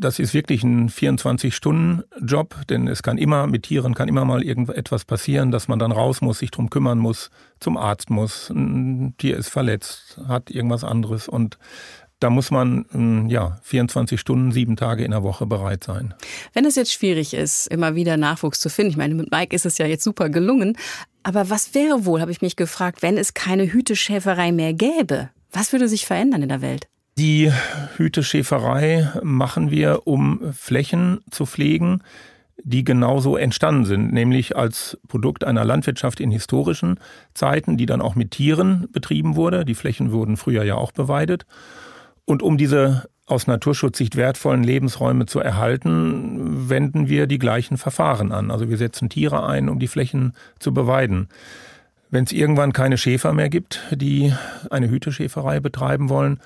das 0.02 0.20
ist 0.20 0.34
wirklich 0.34 0.64
ein 0.64 0.90
24-Stunden-Job, 0.90 2.56
denn 2.70 2.88
es 2.88 3.04
kann 3.04 3.18
immer 3.18 3.48
mit 3.48 3.64
Tieren 3.64 3.94
kann 3.94 4.10
immer 4.10 4.26
mal 4.26 4.44
irgendetwas 4.44 5.06
passieren, 5.06 5.52
dass 5.52 5.68
man 5.68 5.80
dann 5.80 5.92
raus 5.92 6.22
muss, 6.22 6.40
sich 6.40 6.52
drum 6.52 6.70
kümmern 6.70 6.98
muss, 6.98 7.30
zum 7.60 7.78
Arzt 7.78 8.10
muss, 8.10 8.50
ein 8.50 9.14
Tier 9.18 9.38
ist 9.38 9.50
verletzt, 9.50 10.20
hat 10.28 10.50
irgendwas 10.50 10.84
anderes 10.84 11.30
und 11.30 11.58
da 12.22 12.30
muss 12.30 12.52
man 12.52 12.86
hm, 12.92 13.30
ja 13.30 13.58
24 13.64 14.20
Stunden, 14.20 14.52
sieben 14.52 14.78
Tage 14.78 15.04
in 15.04 15.12
der 15.12 15.24
Woche 15.24 15.46
bereit 15.46 15.84
sein. 15.84 16.14
Wenn 16.54 16.66
es 16.66 16.76
jetzt 16.76 16.94
schwierig 16.94 17.34
ist, 17.34 17.68
immer 17.68 17.96
wieder 17.96 18.16
Nachwuchs 18.16 18.60
zu 18.60 18.70
finden, 18.70 18.92
ich 18.92 18.98
meine, 18.98 19.16
mit 19.16 19.32
Mike 19.32 19.56
ist 19.56 19.66
es 19.66 19.78
ja 19.78 19.88
jetzt 19.88 20.04
super 20.04 20.30
gelungen, 20.30 20.78
aber 21.24 21.50
was 21.50 21.74
wäre 21.76 22.06
wohl, 22.06 22.22
habe 22.22 22.32
ich 22.32 22.42
mich 22.42 22.56
gefragt, 22.56 23.02
wenn 23.02 23.18
es 23.18 23.34
keine 23.34 23.72
Hüteschäferei 23.72 24.52
mehr 24.52 24.74
gäbe? 24.74 25.30
Was 25.52 25.74
würde 25.74 25.88
sich 25.88 26.06
verändern 26.06 26.44
in 26.44 26.50
der 26.50 26.62
Welt? 26.62 26.88
Die 27.18 27.52
Hüteschäferei 27.98 29.12
machen 29.22 29.70
wir, 29.70 30.08
um 30.08 30.54
Flächen 30.54 31.20
zu 31.30 31.46
pflegen, 31.46 32.04
die 32.64 32.84
genauso 32.84 33.36
entstanden 33.36 33.86
sind, 33.86 34.14
nämlich 34.14 34.56
als 34.56 34.98
Produkt 35.08 35.44
einer 35.44 35.66
Landwirtschaft 35.66 36.20
in 36.20 36.32
historischen 36.32 37.00
Zeiten, 37.34 37.78
die 37.78 37.88
dann 37.88 38.02
auch 38.02 38.16
mit 38.16 38.32
Tieren 38.32 38.88
betrieben 38.92 39.36
wurde. 39.36 39.66
Die 39.66 39.76
Flächen 39.76 40.12
wurden 40.12 40.38
früher 40.38 40.64
ja 40.64 40.76
auch 40.76 40.92
beweidet. 40.92 41.46
Und 42.26 42.44
um 42.44 42.58
diese 42.58 43.10
aus 43.26 43.48
Naturschutzsicht 43.48 44.16
wertvollen 44.16 44.64
Lebensräume 44.64 45.26
zu 45.26 45.40
erhalten, 45.40 46.70
wenden 46.70 47.08
wir 47.08 47.28
die 47.28 47.40
gleichen 47.40 47.78
Verfahren 47.78 48.32
an. 48.32 48.52
Also 48.52 48.70
wir 48.70 48.78
setzen 48.78 49.10
Tiere 49.10 49.46
ein, 49.48 49.70
um 49.70 49.80
die 49.80 49.88
Flächen 49.88 50.34
zu 50.60 50.74
beweiden. 50.74 51.30
Wenn 52.10 52.26
es 52.26 52.34
irgendwann 52.34 52.74
keine 52.74 52.98
Schäfer 52.98 53.32
mehr 53.32 53.50
gibt, 53.50 53.80
die 53.92 54.34
eine 54.70 54.90
Hüteschäferei 54.90 55.62
betreiben 55.62 56.10
wollen, 56.10 56.42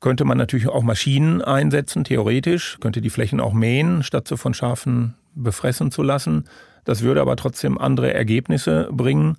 könnte 0.00 0.24
man 0.24 0.38
natürlich 0.38 0.68
auch 0.68 0.82
Maschinen 0.82 1.42
einsetzen, 1.42 2.04
theoretisch, 2.04 2.78
könnte 2.80 3.00
die 3.00 3.10
Flächen 3.10 3.40
auch 3.40 3.52
mähen, 3.52 4.02
statt 4.02 4.28
sie 4.28 4.38
von 4.38 4.54
Schafen 4.54 5.14
befressen 5.34 5.90
zu 5.90 6.02
lassen. 6.02 6.44
Das 6.84 7.02
würde 7.02 7.20
aber 7.20 7.36
trotzdem 7.36 7.78
andere 7.78 8.12
Ergebnisse 8.12 8.88
bringen. 8.90 9.36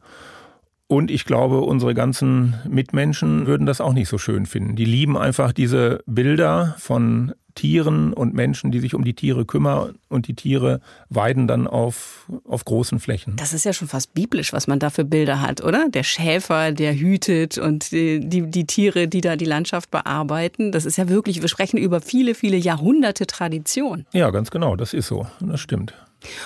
Und 0.87 1.09
ich 1.09 1.25
glaube, 1.25 1.61
unsere 1.61 1.95
ganzen 1.95 2.55
Mitmenschen 2.69 3.47
würden 3.47 3.65
das 3.65 3.81
auch 3.81 3.93
nicht 3.93 4.07
so 4.07 4.19
schön 4.19 4.45
finden. 4.45 4.75
Die 4.75 4.85
lieben 4.85 5.17
einfach 5.17 5.51
diese 5.51 6.03
Bilder 6.05 6.75
von 6.77 7.33
Tieren 7.55 8.13
und 8.13 8.33
Menschen, 8.33 8.69
die 8.69 8.81
sich 8.81 8.93
um 8.93 9.03
die 9.03 9.13
Tiere 9.13 9.45
kümmern 9.45 9.95
und 10.09 10.27
die 10.27 10.35
Tiere 10.35 10.81
weiden 11.09 11.47
dann 11.47 11.67
auf, 11.67 12.29
auf 12.43 12.65
großen 12.65 12.99
Flächen. 12.99 13.37
Das 13.37 13.53
ist 13.53 13.63
ja 13.63 13.73
schon 13.73 13.87
fast 13.87 14.13
biblisch, 14.13 14.53
was 14.53 14.67
man 14.67 14.77
da 14.77 14.89
für 14.89 15.05
Bilder 15.05 15.41
hat, 15.41 15.63
oder? 15.63 15.87
Der 15.89 16.03
Schäfer, 16.03 16.73
der 16.73 16.93
hütet 16.93 17.57
und 17.57 17.91
die, 17.91 18.19
die, 18.19 18.49
die 18.51 18.67
Tiere, 18.67 19.07
die 19.07 19.21
da 19.21 19.37
die 19.37 19.45
Landschaft 19.45 19.89
bearbeiten. 19.89 20.71
Das 20.71 20.85
ist 20.85 20.97
ja 20.97 21.09
wirklich, 21.09 21.41
wir 21.41 21.47
sprechen 21.47 21.77
über 21.77 22.01
viele, 22.01 22.35
viele 22.35 22.57
Jahrhunderte 22.57 23.25
Tradition. 23.25 24.05
Ja, 24.11 24.29
ganz 24.31 24.51
genau, 24.51 24.75
das 24.75 24.93
ist 24.93 25.07
so. 25.07 25.25
Das 25.39 25.61
stimmt. 25.61 25.93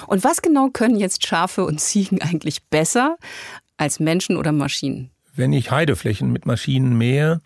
Und 0.07 0.23
was 0.23 0.41
genau 0.41 0.69
können 0.69 0.97
jetzt 0.97 1.25
Schafe 1.25 1.65
und 1.65 1.79
Ziegen 1.79 2.21
eigentlich 2.21 2.63
besser 2.65 3.17
als 3.79 3.99
Menschen 3.99 4.37
oder 4.37 4.51
Maschinen? 4.51 5.09
Wenn 5.35 5.53
ich 5.53 5.71
Heideflächen 5.71 6.31
mit 6.31 6.45
Maschinen 6.45 6.97
mähe, 6.97 7.41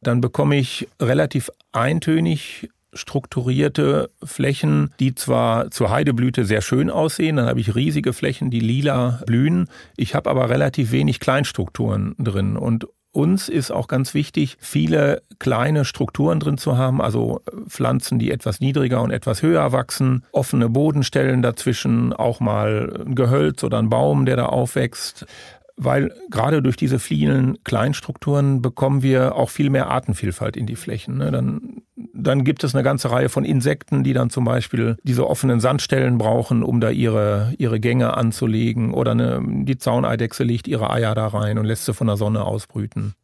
dann 0.00 0.20
bekomme 0.20 0.56
ich 0.56 0.88
relativ 1.00 1.50
eintönig 1.72 2.68
strukturierte 2.92 4.10
Flächen, 4.22 4.92
die 5.00 5.14
zwar 5.14 5.70
zur 5.70 5.90
Heideblüte 5.90 6.44
sehr 6.44 6.62
schön 6.62 6.90
aussehen, 6.90 7.36
dann 7.36 7.46
habe 7.46 7.60
ich 7.60 7.74
riesige 7.74 8.12
Flächen, 8.12 8.50
die 8.50 8.60
lila 8.60 9.20
blühen. 9.26 9.68
Ich 9.96 10.14
habe 10.14 10.30
aber 10.30 10.48
relativ 10.48 10.92
wenig 10.92 11.18
Kleinstrukturen 11.18 12.14
drin 12.18 12.56
und 12.56 12.86
uns 13.14 13.48
ist 13.48 13.70
auch 13.70 13.86
ganz 13.86 14.12
wichtig, 14.12 14.56
viele 14.58 15.22
kleine 15.38 15.84
Strukturen 15.84 16.40
drin 16.40 16.58
zu 16.58 16.76
haben, 16.76 17.00
also 17.00 17.42
Pflanzen, 17.68 18.18
die 18.18 18.32
etwas 18.32 18.58
niedriger 18.58 19.02
und 19.02 19.12
etwas 19.12 19.40
höher 19.40 19.70
wachsen, 19.70 20.24
offene 20.32 20.68
Bodenstellen 20.68 21.40
dazwischen, 21.40 22.12
auch 22.12 22.40
mal 22.40 23.04
ein 23.06 23.14
Gehölz 23.14 23.62
oder 23.62 23.78
ein 23.78 23.88
Baum, 23.88 24.26
der 24.26 24.36
da 24.36 24.46
aufwächst. 24.46 25.26
Weil 25.76 26.14
gerade 26.30 26.62
durch 26.62 26.76
diese 26.76 27.00
vielen 27.00 27.62
Kleinstrukturen 27.64 28.62
bekommen 28.62 29.02
wir 29.02 29.34
auch 29.34 29.50
viel 29.50 29.70
mehr 29.70 29.90
Artenvielfalt 29.90 30.56
in 30.56 30.66
die 30.66 30.76
Flächen. 30.76 31.18
Ne? 31.18 31.32
Dann, 31.32 31.82
dann 32.12 32.44
gibt 32.44 32.62
es 32.62 32.74
eine 32.74 32.84
ganze 32.84 33.10
Reihe 33.10 33.28
von 33.28 33.44
Insekten, 33.44 34.04
die 34.04 34.12
dann 34.12 34.30
zum 34.30 34.44
Beispiel 34.44 34.96
diese 35.02 35.26
offenen 35.28 35.58
Sandstellen 35.58 36.16
brauchen, 36.16 36.62
um 36.62 36.80
da 36.80 36.90
ihre, 36.90 37.54
ihre 37.58 37.80
Gänge 37.80 38.16
anzulegen. 38.16 38.94
Oder 38.94 39.12
eine, 39.12 39.42
die 39.64 39.76
Zauneidechse 39.76 40.44
legt 40.44 40.68
ihre 40.68 40.90
Eier 40.90 41.14
da 41.16 41.26
rein 41.26 41.58
und 41.58 41.64
lässt 41.64 41.86
sie 41.86 41.94
von 41.94 42.06
der 42.06 42.16
Sonne 42.16 42.44
ausbrüten. 42.44 43.14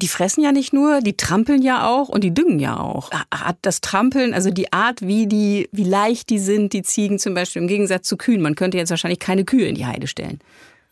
Die 0.00 0.08
fressen 0.08 0.42
ja 0.42 0.52
nicht 0.52 0.72
nur, 0.72 1.00
die 1.00 1.16
trampeln 1.16 1.62
ja 1.62 1.86
auch 1.86 2.08
und 2.08 2.24
die 2.24 2.34
düngen 2.34 2.58
ja 2.58 2.78
auch. 2.78 3.10
Hat 3.32 3.58
das 3.62 3.80
Trampeln, 3.80 4.34
also 4.34 4.50
die 4.50 4.72
Art, 4.72 5.02
wie 5.02 5.26
die, 5.26 5.68
wie 5.70 5.84
leicht 5.84 6.30
die 6.30 6.38
sind, 6.38 6.72
die 6.72 6.82
Ziegen 6.82 7.18
zum 7.18 7.34
Beispiel 7.34 7.62
im 7.62 7.68
Gegensatz 7.68 8.08
zu 8.08 8.16
Kühen. 8.16 8.42
Man 8.42 8.54
könnte 8.54 8.78
jetzt 8.78 8.90
wahrscheinlich 8.90 9.20
keine 9.20 9.44
Kühe 9.44 9.66
in 9.66 9.74
die 9.74 9.86
Heide 9.86 10.06
stellen. 10.06 10.40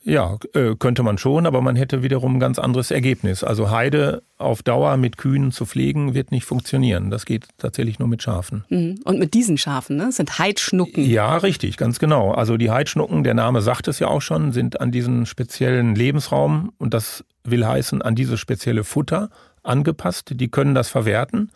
Ja, 0.05 0.37
äh, 0.55 0.75
könnte 0.77 1.03
man 1.03 1.17
schon, 1.19 1.47
aber 1.47 1.61
man 1.61 1.77
hätte 1.77 2.03
wiederum 2.03 2.37
ein 2.37 2.41
ganz 2.41 2.59
anderes 2.59 2.91
Ergebnis. 2.91 3.45
Also 3.45 3.71
Heide 3.71 4.23
auf 4.37 4.62
Dauer 4.62 4.97
mit 4.97 5.17
Kühen 5.17 5.53
zu 5.53 5.65
pflegen, 5.65 6.15
wird 6.15 6.33
nicht 6.33 6.45
funktionieren. 6.45 7.11
Das 7.11 7.25
geht 7.25 7.47
tatsächlich 7.59 8.01
nur 8.01 8.09
mit 8.09 8.23
Schafen. 8.23 8.65
Mhm. 8.69 9.01
Und 9.05 9.19
mit 9.21 9.35
diesen 9.35 9.59
Schafen, 9.59 9.97
ne? 9.97 10.07
Das 10.07 10.17
sind 10.17 10.38
Heidschnucken. 10.38 11.05
Ja, 11.05 11.37
richtig, 11.37 11.77
ganz 11.77 12.01
genau. 12.01 12.33
Also 12.33 12.57
die 12.57 12.71
Heidschnucken, 12.71 13.23
der 13.23 13.35
Name 13.35 13.62
sagt 13.62 13.87
es 13.87 14.01
ja 14.01 14.09
auch 14.09 14.23
schon, 14.23 14.53
sind 14.53 14.81
an 14.81 14.91
diesen 14.91 15.25
speziellen 15.25 15.95
Lebensraum 15.95 16.73
und 16.79 16.95
das 16.95 17.25
will 17.45 17.65
heißen 17.65 18.03
an 18.03 18.17
dieses 18.17 18.41
spezielle 18.41 18.85
Futter 18.85 19.31
angepasst. 19.62 20.33
Die 20.35 20.49
können 20.49 20.75
das 20.75 20.88
verwerten. 20.88 21.51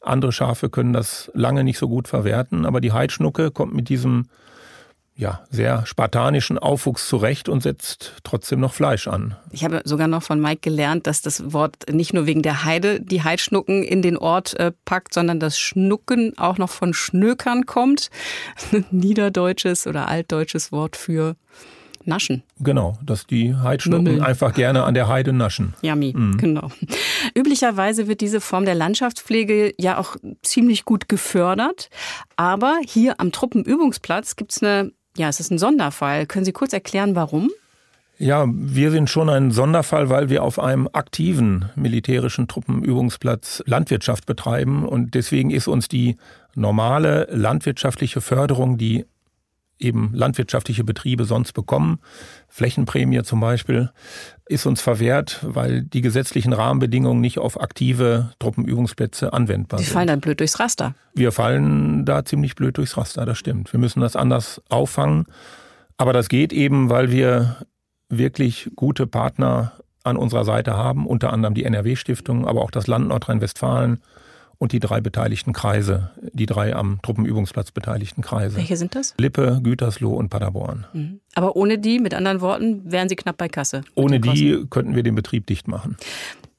Andere 0.00 0.30
Schafe 0.30 0.70
können 0.70 0.92
das 0.92 1.30
lange 1.34 1.64
nicht 1.64 1.78
so 1.78 1.88
gut 1.88 2.06
verwerten, 2.06 2.64
aber 2.64 2.80
die 2.80 2.92
Heidschnucke 2.92 3.50
kommt 3.50 3.74
mit 3.74 3.88
diesem 3.88 4.28
ja, 5.18 5.40
sehr 5.50 5.84
spartanischen 5.84 6.58
Aufwuchs 6.58 7.08
zurecht 7.08 7.48
und 7.48 7.60
setzt 7.60 8.14
trotzdem 8.22 8.60
noch 8.60 8.72
Fleisch 8.72 9.08
an. 9.08 9.34
Ich 9.50 9.64
habe 9.64 9.82
sogar 9.84 10.06
noch 10.06 10.22
von 10.22 10.40
Mike 10.40 10.60
gelernt, 10.60 11.08
dass 11.08 11.22
das 11.22 11.52
Wort 11.52 11.92
nicht 11.92 12.14
nur 12.14 12.26
wegen 12.26 12.42
der 12.42 12.64
Heide 12.64 13.00
die 13.00 13.24
Heidschnucken 13.24 13.82
in 13.82 14.00
den 14.00 14.16
Ort 14.16 14.54
äh, 14.60 14.70
packt, 14.84 15.12
sondern 15.12 15.40
das 15.40 15.58
Schnucken 15.58 16.38
auch 16.38 16.56
noch 16.56 16.70
von 16.70 16.94
Schnökern 16.94 17.66
kommt. 17.66 18.10
Niederdeutsches 18.92 19.88
oder 19.88 20.06
altdeutsches 20.06 20.70
Wort 20.70 20.94
für 20.94 21.34
Naschen. 22.04 22.44
Genau, 22.60 22.96
dass 23.04 23.26
die 23.26 23.56
Heidschnucken 23.56 24.04
Mümmeln. 24.04 24.22
einfach 24.24 24.54
gerne 24.54 24.84
an 24.84 24.94
der 24.94 25.08
Heide 25.08 25.32
naschen. 25.32 25.74
Yummy, 25.82 26.14
mhm. 26.16 26.38
genau. 26.38 26.70
Üblicherweise 27.34 28.06
wird 28.06 28.20
diese 28.20 28.40
Form 28.40 28.64
der 28.64 28.76
Landschaftspflege 28.76 29.74
ja 29.78 29.98
auch 29.98 30.16
ziemlich 30.42 30.84
gut 30.84 31.08
gefördert. 31.08 31.90
Aber 32.36 32.78
hier 32.86 33.20
am 33.20 33.32
Truppenübungsplatz 33.32 34.36
gibt 34.36 34.52
es 34.52 34.62
eine 34.62 34.92
ja, 35.18 35.28
es 35.28 35.40
ist 35.40 35.50
ein 35.50 35.58
Sonderfall. 35.58 36.26
Können 36.26 36.44
Sie 36.44 36.52
kurz 36.52 36.72
erklären, 36.72 37.14
warum? 37.14 37.50
Ja, 38.20 38.46
wir 38.48 38.90
sind 38.90 39.08
schon 39.08 39.28
ein 39.28 39.52
Sonderfall, 39.52 40.10
weil 40.10 40.28
wir 40.28 40.42
auf 40.42 40.58
einem 40.58 40.88
aktiven 40.92 41.66
militärischen 41.76 42.48
Truppenübungsplatz 42.48 43.62
Landwirtschaft 43.66 44.26
betreiben. 44.26 44.84
Und 44.84 45.14
deswegen 45.14 45.50
ist 45.50 45.68
uns 45.68 45.86
die 45.86 46.16
normale 46.56 47.28
landwirtschaftliche 47.30 48.20
Förderung, 48.20 48.76
die 48.76 49.06
eben 49.78 50.10
landwirtschaftliche 50.12 50.84
Betriebe 50.84 51.24
sonst 51.24 51.52
bekommen, 51.52 51.98
Flächenprämie 52.48 53.22
zum 53.22 53.40
Beispiel, 53.40 53.90
ist 54.46 54.66
uns 54.66 54.80
verwehrt, 54.80 55.40
weil 55.42 55.82
die 55.82 56.00
gesetzlichen 56.00 56.52
Rahmenbedingungen 56.52 57.20
nicht 57.20 57.38
auf 57.38 57.60
aktive 57.60 58.30
Truppenübungsplätze 58.38 59.32
anwendbar 59.32 59.78
sind. 59.78 59.88
Die 59.88 59.92
fallen 59.92 60.08
dann 60.08 60.20
blöd 60.20 60.40
durchs 60.40 60.58
Raster. 60.58 60.94
Wir 61.14 61.32
fallen 61.32 62.04
da 62.04 62.24
ziemlich 62.24 62.54
blöd 62.54 62.76
durchs 62.76 62.96
Raster, 62.96 63.26
das 63.26 63.38
stimmt. 63.38 63.72
Wir 63.72 63.80
müssen 63.80 64.00
das 64.00 64.16
anders 64.16 64.62
auffangen. 64.68 65.26
Aber 65.96 66.12
das 66.12 66.28
geht 66.28 66.52
eben, 66.52 66.90
weil 66.90 67.10
wir 67.10 67.56
wirklich 68.08 68.70
gute 68.74 69.06
Partner 69.06 69.72
an 70.04 70.16
unserer 70.16 70.44
Seite 70.44 70.76
haben, 70.76 71.06
unter 71.06 71.32
anderem 71.32 71.54
die 71.54 71.64
NRW-Stiftung, 71.64 72.46
aber 72.46 72.62
auch 72.62 72.70
das 72.70 72.86
Land 72.86 73.08
Nordrhein-Westfalen 73.08 74.00
und 74.58 74.72
die 74.72 74.80
drei 74.80 75.00
beteiligten 75.00 75.52
Kreise, 75.52 76.10
die 76.32 76.46
drei 76.46 76.74
am 76.74 77.00
Truppenübungsplatz 77.02 77.70
beteiligten 77.70 78.22
Kreise. 78.22 78.56
Welche 78.56 78.76
sind 78.76 78.94
das? 78.94 79.14
Lippe, 79.18 79.60
Gütersloh 79.62 80.14
und 80.14 80.28
Paderborn. 80.28 80.86
Mhm. 80.92 81.20
Aber 81.34 81.56
ohne 81.56 81.78
die, 81.78 81.98
mit 82.00 82.14
anderen 82.14 82.40
Worten, 82.40 82.82
wären 82.90 83.08
Sie 83.08 83.16
knapp 83.16 83.36
bei 83.36 83.48
Kasse. 83.48 83.82
Ohne 83.94 84.20
die 84.20 84.64
könnten 84.68 84.96
wir 84.96 85.02
den 85.02 85.14
Betrieb 85.14 85.46
dicht 85.46 85.68
machen. 85.68 85.96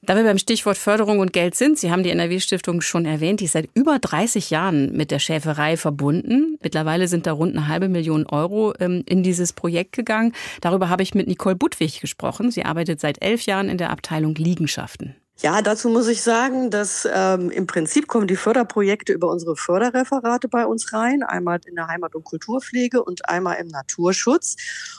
Da 0.02 0.16
wir 0.16 0.24
beim 0.24 0.38
Stichwort 0.38 0.78
Förderung 0.78 1.18
und 1.18 1.34
Geld 1.34 1.54
sind, 1.54 1.78
Sie 1.78 1.90
haben 1.90 2.02
die 2.02 2.10
NRW-Stiftung 2.10 2.80
schon 2.80 3.04
erwähnt, 3.04 3.40
die 3.40 3.44
ist 3.44 3.52
seit 3.52 3.68
über 3.74 3.98
30 3.98 4.48
Jahren 4.48 4.96
mit 4.96 5.10
der 5.10 5.18
Schäferei 5.18 5.76
verbunden. 5.76 6.56
Mittlerweile 6.62 7.06
sind 7.06 7.26
da 7.26 7.32
rund 7.32 7.54
eine 7.54 7.68
halbe 7.68 7.90
Million 7.90 8.24
Euro 8.26 8.72
ähm, 8.80 9.02
in 9.06 9.22
dieses 9.22 9.52
Projekt 9.52 9.92
gegangen. 9.92 10.32
Darüber 10.62 10.88
habe 10.88 11.02
ich 11.02 11.14
mit 11.14 11.28
Nicole 11.28 11.54
Budwig 11.54 12.00
gesprochen. 12.00 12.50
Sie 12.50 12.64
arbeitet 12.64 12.98
seit 12.98 13.22
elf 13.22 13.42
Jahren 13.42 13.68
in 13.68 13.76
der 13.76 13.90
Abteilung 13.90 14.34
Liegenschaften. 14.34 15.14
Ja, 15.42 15.62
dazu 15.62 15.88
muss 15.88 16.06
ich 16.06 16.20
sagen, 16.20 16.70
dass 16.70 17.08
ähm, 17.10 17.50
im 17.50 17.66
Prinzip 17.66 18.08
kommen 18.08 18.26
die 18.26 18.36
Förderprojekte 18.36 19.14
über 19.14 19.28
unsere 19.28 19.56
Förderreferate 19.56 20.48
bei 20.48 20.66
uns 20.66 20.92
rein, 20.92 21.22
einmal 21.22 21.60
in 21.66 21.76
der 21.76 21.88
Heimat- 21.88 22.14
und 22.14 22.24
Kulturpflege 22.24 23.02
und 23.02 23.26
einmal 23.26 23.56
im 23.56 23.68
Naturschutz. 23.68 24.56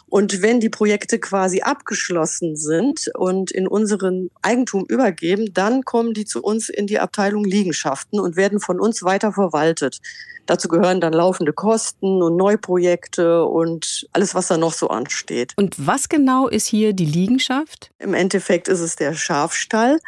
Und 0.07 0.41
wenn 0.41 0.59
die 0.59 0.69
Projekte 0.69 1.19
quasi 1.19 1.61
abgeschlossen 1.61 2.55
sind 2.55 3.11
und 3.13 3.51
in 3.51 3.67
unseren 3.67 4.31
Eigentum 4.41 4.85
übergeben, 4.85 5.53
dann 5.53 5.85
kommen 5.85 6.15
die 6.15 6.25
zu 6.25 6.41
uns 6.41 6.69
in 6.69 6.87
die 6.87 6.99
Abteilung 6.99 7.43
Liegenschaften 7.43 8.19
und 8.19 8.35
werden 8.35 8.59
von 8.59 8.79
uns 8.79 9.03
weiter 9.03 9.33
verwaltet. 9.33 9.99
Dazu 10.47 10.67
gehören 10.67 10.99
dann 10.99 11.13
laufende 11.13 11.53
Kosten 11.53 12.21
und 12.21 12.35
Neuprojekte 12.35 13.45
und 13.45 14.07
alles, 14.11 14.35
was 14.35 14.47
da 14.47 14.57
noch 14.57 14.73
so 14.73 14.89
ansteht. 14.89 15.53
Und 15.55 15.75
was 15.77 16.09
genau 16.09 16.47
ist 16.47 16.67
hier 16.67 16.93
die 16.93 17.05
Liegenschaft? 17.05 17.91
Im 17.99 18.13
Endeffekt 18.13 18.67
ist 18.67 18.79
es 18.79 18.95
der 18.95 19.13
Schafstall 19.13 19.99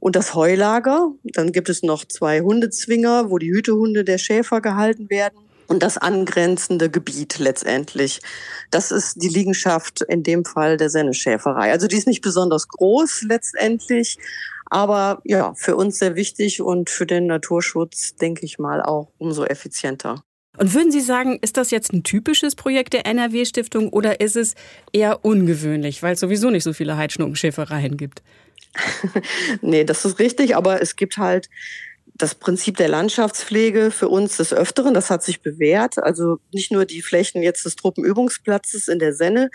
und 0.00 0.16
das 0.16 0.34
Heulager. 0.34 1.12
Dann 1.22 1.52
gibt 1.52 1.68
es 1.68 1.82
noch 1.82 2.04
zwei 2.04 2.40
Hundezwinger, 2.40 3.30
wo 3.30 3.38
die 3.38 3.52
Hütehunde 3.52 4.02
der 4.02 4.18
Schäfer 4.18 4.60
gehalten 4.60 5.08
werden. 5.10 5.38
Und 5.68 5.84
das 5.84 5.98
angrenzende 5.98 6.90
Gebiet 6.90 7.38
letztendlich. 7.38 8.20
Das 8.72 8.90
ist 8.90 9.22
die 9.22 9.28
Liegenschaft 9.28 10.00
in 10.00 10.24
dem 10.24 10.44
Fall 10.44 10.76
der 10.76 10.90
Senneschäferei. 10.90 11.70
Also 11.70 11.86
die 11.86 11.96
ist 11.96 12.08
nicht 12.08 12.22
besonders 12.22 12.66
groß 12.66 13.22
letztendlich, 13.28 14.18
aber 14.66 15.20
ja, 15.24 15.54
für 15.54 15.76
uns 15.76 15.98
sehr 16.00 16.16
wichtig 16.16 16.60
und 16.60 16.90
für 16.90 17.06
den 17.06 17.26
Naturschutz, 17.26 18.16
denke 18.16 18.44
ich 18.44 18.58
mal, 18.58 18.82
auch 18.82 19.12
umso 19.18 19.44
effizienter. 19.44 20.24
Und 20.58 20.74
würden 20.74 20.90
Sie 20.90 21.00
sagen, 21.00 21.38
ist 21.40 21.56
das 21.56 21.70
jetzt 21.70 21.92
ein 21.92 22.02
typisches 22.02 22.56
Projekt 22.56 22.92
der 22.92 23.06
NRW-Stiftung 23.06 23.90
oder 23.90 24.20
ist 24.20 24.36
es 24.36 24.54
eher 24.92 25.24
ungewöhnlich, 25.24 26.02
weil 26.02 26.14
es 26.14 26.20
sowieso 26.20 26.50
nicht 26.50 26.64
so 26.64 26.72
viele 26.72 26.96
Heidschnuckenschäfereien 26.96 27.96
gibt? 27.96 28.22
nee, 29.62 29.84
das 29.84 30.04
ist 30.04 30.18
richtig, 30.18 30.56
aber 30.56 30.80
es 30.80 30.96
gibt 30.96 31.18
halt 31.18 31.48
das 32.14 32.34
Prinzip 32.34 32.76
der 32.76 32.88
Landschaftspflege 32.88 33.90
für 33.90 34.08
uns 34.08 34.36
des 34.36 34.52
Öfteren, 34.52 34.94
das 34.94 35.10
hat 35.10 35.22
sich 35.22 35.40
bewährt. 35.40 35.98
Also 35.98 36.38
nicht 36.52 36.70
nur 36.70 36.84
die 36.84 37.02
Flächen 37.02 37.42
jetzt 37.42 37.64
des 37.64 37.76
Truppenübungsplatzes 37.76 38.88
in 38.88 38.98
der 38.98 39.14
Senne, 39.14 39.50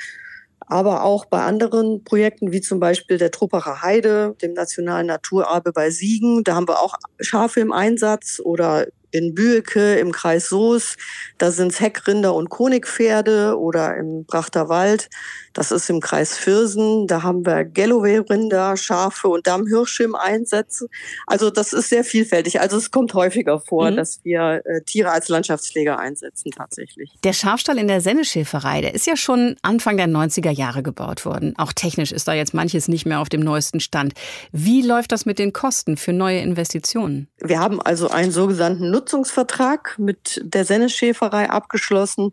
aber 0.68 1.04
auch 1.04 1.26
bei 1.26 1.44
anderen 1.44 2.04
Projekten 2.04 2.52
wie 2.52 2.62
zum 2.62 2.80
Beispiel 2.80 3.18
der 3.18 3.32
Truppacher 3.32 3.82
Heide, 3.84 4.36
dem 4.42 4.54
Nationalen 4.54 5.08
Naturerbe 5.08 5.72
bei 5.72 5.92
Siegen. 5.92 6.44
Da 6.44 6.56
haben 6.56 6.68
wir 6.68 6.80
auch 6.80 6.96
Schafe 7.20 7.60
im 7.60 7.72
Einsatz 7.72 8.42
oder 8.44 8.88
in 9.16 9.34
Büeke 9.34 9.96
im 9.96 10.12
Kreis 10.12 10.50
Soos, 10.50 10.98
da 11.38 11.52
sind 11.52 11.72
es 11.72 11.80
Heckrinder 11.80 12.34
und 12.34 12.50
Konigpferde 12.50 13.58
oder 13.58 13.96
im 13.98 14.26
Brachter 14.26 14.70
Wald, 14.70 15.10
das 15.56 15.72
ist 15.72 15.90
im 15.90 16.02
Kreis 16.02 16.38
Viersen, 16.38 17.08
da 17.08 17.24
haben 17.24 17.46
wir 17.46 17.64
Galloway-Rinder, 17.64 18.76
Schafe 18.76 19.30
und 19.30 19.48
Dammhirsche 19.48 20.04
im 20.04 20.14
Einsatz. 20.14 20.84
Also 21.28 21.50
das 21.50 21.72
ist 21.72 21.88
sehr 21.88 22.04
vielfältig. 22.04 22.60
Also 22.60 22.76
es 22.76 22.92
kommt 22.92 23.14
häufiger 23.14 23.62
vor, 23.62 23.90
mhm. 23.90 23.96
dass 23.96 24.20
wir 24.24 24.62
äh, 24.66 24.82
Tiere 24.82 25.12
als 25.12 25.30
Landschaftspfleger 25.30 25.98
einsetzen 25.98 26.52
tatsächlich. 26.52 27.14
Der 27.24 27.32
Schafstall 27.32 27.78
in 27.78 27.88
der 27.88 28.02
Senneschäferei, 28.02 28.82
der 28.82 28.94
ist 28.94 29.08
ja 29.08 29.16
schon 29.16 29.56
Anfang 29.62 29.96
der 29.96 30.08
90er 30.08 30.52
Jahre 30.52 30.84
gebaut 30.84 31.26
worden. 31.26 31.54
Auch 31.58 31.72
technisch 31.72 32.12
ist 32.12 32.28
da 32.28 32.34
jetzt 32.34 32.54
manches 32.54 32.90
nicht 32.90 33.06
mehr 33.06 33.22
auf 33.22 33.30
dem 33.30 33.42
neuesten 33.42 33.80
Stand. 33.80 34.14
Wie 34.52 34.82
läuft 34.82 35.14
das 35.14 35.26
mit 35.26 35.40
den 35.40 35.54
Kosten 35.54 35.96
für 35.96 36.12
neue 36.12 36.40
Investitionen? 36.40 37.30
Wir 37.40 37.62
haben 37.62 37.82
also 37.82 38.10
einen 38.10 38.32
sogenannten 38.32 38.92
Nutzen 38.92 39.05
Nutzungsvertrag 39.06 40.00
mit 40.00 40.42
der 40.44 40.66
Senneschäferei 40.66 41.48
abgeschlossen 41.52 42.32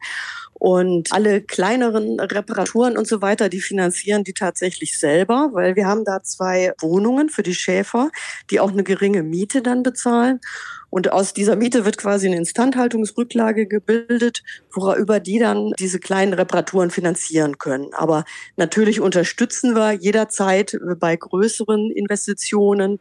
und 0.54 1.12
alle 1.12 1.42
kleineren 1.42 2.18
Reparaturen 2.18 2.96
und 2.96 3.06
so 3.06 3.20
weiter, 3.20 3.50
die 3.50 3.60
finanzieren 3.60 4.24
die 4.24 4.32
tatsächlich 4.32 4.98
selber, 4.98 5.50
weil 5.52 5.76
wir 5.76 5.86
haben 5.86 6.04
da 6.04 6.22
zwei 6.22 6.72
Wohnungen 6.80 7.28
für 7.28 7.42
die 7.42 7.54
Schäfer, 7.54 8.10
die 8.50 8.58
auch 8.58 8.70
eine 8.70 8.84
geringe 8.84 9.22
Miete 9.22 9.60
dann 9.60 9.82
bezahlen. 9.82 10.40
Und 10.88 11.10
aus 11.10 11.34
dieser 11.34 11.56
Miete 11.56 11.84
wird 11.84 11.98
quasi 11.98 12.26
eine 12.26 12.36
Instandhaltungsrücklage 12.36 13.66
gebildet, 13.66 14.42
worüber 14.70 15.20
die 15.20 15.38
dann 15.38 15.72
diese 15.78 15.98
kleinen 15.98 16.32
Reparaturen 16.32 16.90
finanzieren 16.90 17.58
können. 17.58 17.92
Aber 17.94 18.24
natürlich 18.56 19.00
unterstützen 19.00 19.74
wir 19.74 19.92
jederzeit 19.92 20.78
bei 20.98 21.16
größeren 21.16 21.90
Investitionen 21.90 22.98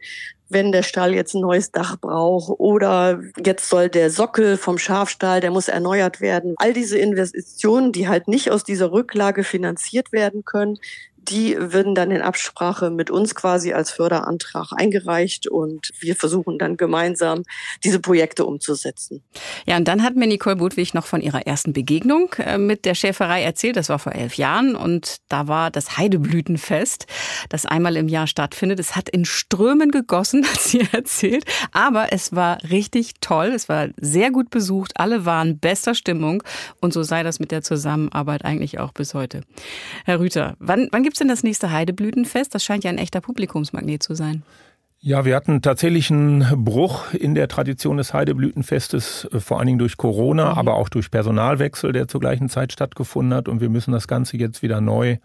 wenn 0.52 0.72
der 0.72 0.82
Stall 0.82 1.14
jetzt 1.14 1.34
ein 1.34 1.40
neues 1.40 1.72
Dach 1.72 1.96
braucht 1.98 2.58
oder 2.58 3.20
jetzt 3.44 3.68
soll 3.68 3.88
der 3.88 4.10
Sockel 4.10 4.56
vom 4.56 4.78
Schafstall, 4.78 5.40
der 5.40 5.50
muss 5.50 5.68
erneuert 5.68 6.20
werden. 6.20 6.54
All 6.58 6.72
diese 6.72 6.98
Investitionen, 6.98 7.92
die 7.92 8.08
halt 8.08 8.28
nicht 8.28 8.50
aus 8.50 8.64
dieser 8.64 8.92
Rücklage 8.92 9.44
finanziert 9.44 10.12
werden 10.12 10.44
können, 10.44 10.78
die 11.28 11.56
würden 11.58 11.94
dann 11.94 12.10
in 12.10 12.22
Absprache 12.22 12.90
mit 12.90 13.10
uns 13.10 13.34
quasi 13.34 13.72
als 13.72 13.90
Förderantrag 13.90 14.72
eingereicht 14.72 15.46
und 15.46 15.90
wir 16.00 16.16
versuchen 16.16 16.58
dann 16.58 16.76
gemeinsam 16.76 17.44
diese 17.84 18.00
Projekte 18.00 18.44
umzusetzen. 18.44 19.22
Ja, 19.66 19.76
und 19.76 19.86
dann 19.86 20.02
hat 20.02 20.16
mir 20.16 20.26
Nicole 20.26 20.56
Budwig 20.56 20.94
noch 20.94 21.06
von 21.06 21.20
ihrer 21.20 21.46
ersten 21.46 21.72
Begegnung 21.72 22.32
äh, 22.38 22.58
mit 22.58 22.84
der 22.84 22.94
Schäferei 22.94 23.42
erzählt. 23.42 23.76
Das 23.76 23.88
war 23.88 23.98
vor 23.98 24.12
elf 24.12 24.34
Jahren 24.34 24.74
und 24.74 25.16
da 25.28 25.48
war 25.48 25.70
das 25.70 25.96
Heideblütenfest, 25.96 27.06
das 27.48 27.66
einmal 27.66 27.96
im 27.96 28.08
Jahr 28.08 28.26
stattfindet. 28.26 28.80
Es 28.80 28.96
hat 28.96 29.08
in 29.08 29.24
Strömen 29.24 29.90
gegossen, 29.90 30.44
hat 30.52 30.60
sie 30.60 30.86
erzählt, 30.92 31.44
aber 31.72 32.12
es 32.12 32.34
war 32.34 32.58
richtig 32.70 33.14
toll. 33.20 33.52
Es 33.54 33.68
war 33.68 33.88
sehr 34.00 34.30
gut 34.30 34.50
besucht. 34.50 34.92
Alle 34.96 35.24
waren 35.24 35.58
bester 35.58 35.94
Stimmung 35.94 36.42
und 36.80 36.92
so 36.92 37.02
sei 37.02 37.22
das 37.22 37.38
mit 37.38 37.50
der 37.50 37.62
Zusammenarbeit 37.62 38.44
eigentlich 38.44 38.78
auch 38.78 38.92
bis 38.92 39.14
heute. 39.14 39.42
Herr 40.04 40.20
Rüther, 40.20 40.56
wann, 40.58 40.88
wann 40.90 41.02
gibt 41.02 41.11
gibt 41.12 41.16
es 41.16 41.18
denn 41.18 41.28
das 41.28 41.42
nächste 41.42 41.70
Heideblütenfest? 41.70 42.54
Das 42.54 42.64
scheint 42.64 42.84
ja 42.84 42.90
ein 42.90 42.96
echter 42.96 43.20
Publikumsmagnet 43.20 44.02
zu 44.02 44.14
sein. 44.14 44.44
Ja, 44.98 45.26
wir 45.26 45.36
hatten 45.36 45.60
tatsächlich 45.60 46.10
einen 46.10 46.64
Bruch 46.64 47.12
in 47.12 47.34
der 47.34 47.48
Tradition 47.48 47.98
des 47.98 48.14
Heideblütenfestes, 48.14 49.28
äh, 49.30 49.38
vor 49.38 49.58
allen 49.58 49.66
Dingen 49.66 49.78
durch 49.78 49.98
Corona, 49.98 50.52
mhm. 50.52 50.58
aber 50.58 50.74
auch 50.74 50.88
durch 50.88 51.10
Personalwechsel, 51.10 51.92
der 51.92 52.08
zur 52.08 52.22
gleichen 52.22 52.48
Zeit 52.48 52.72
stattgefunden 52.72 53.34
hat. 53.34 53.46
Und 53.46 53.60
wir 53.60 53.68
müssen 53.68 53.92
das 53.92 54.08
Ganze 54.08 54.38
jetzt 54.38 54.62
wieder 54.62 54.80
neu 54.80 55.18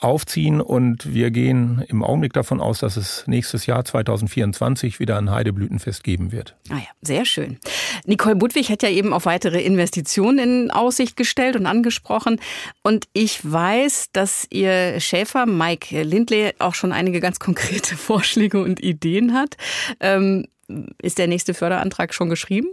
aufziehen 0.00 0.60
und 0.60 1.12
wir 1.12 1.30
gehen 1.30 1.84
im 1.88 2.02
Augenblick 2.02 2.32
davon 2.32 2.60
aus, 2.60 2.80
dass 2.80 2.96
es 2.96 3.24
nächstes 3.26 3.66
Jahr 3.66 3.84
2024 3.84 4.98
wieder 4.98 5.18
ein 5.18 5.30
Heideblütenfest 5.30 6.02
geben 6.02 6.32
wird. 6.32 6.56
Ah 6.70 6.76
ja, 6.76 6.88
sehr 7.02 7.24
schön. 7.24 7.58
Nicole 8.06 8.36
Budwig 8.36 8.70
hat 8.70 8.82
ja 8.82 8.88
eben 8.88 9.12
auf 9.12 9.26
weitere 9.26 9.60
Investitionen 9.60 10.38
in 10.38 10.70
Aussicht 10.70 11.16
gestellt 11.16 11.56
und 11.56 11.66
angesprochen 11.66 12.40
und 12.82 13.06
ich 13.12 13.40
weiß, 13.50 14.08
dass 14.12 14.46
ihr 14.50 15.00
Schäfer 15.00 15.46
Mike 15.46 16.02
Lindley 16.02 16.52
auch 16.58 16.74
schon 16.74 16.92
einige 16.92 17.20
ganz 17.20 17.38
konkrete 17.38 17.96
Vorschläge 17.96 18.62
und 18.62 18.80
Ideen 18.80 19.34
hat. 19.34 19.56
Ähm, 20.00 20.46
ist 21.02 21.18
der 21.18 21.26
nächste 21.26 21.52
Förderantrag 21.52 22.14
schon 22.14 22.28
geschrieben? 22.28 22.68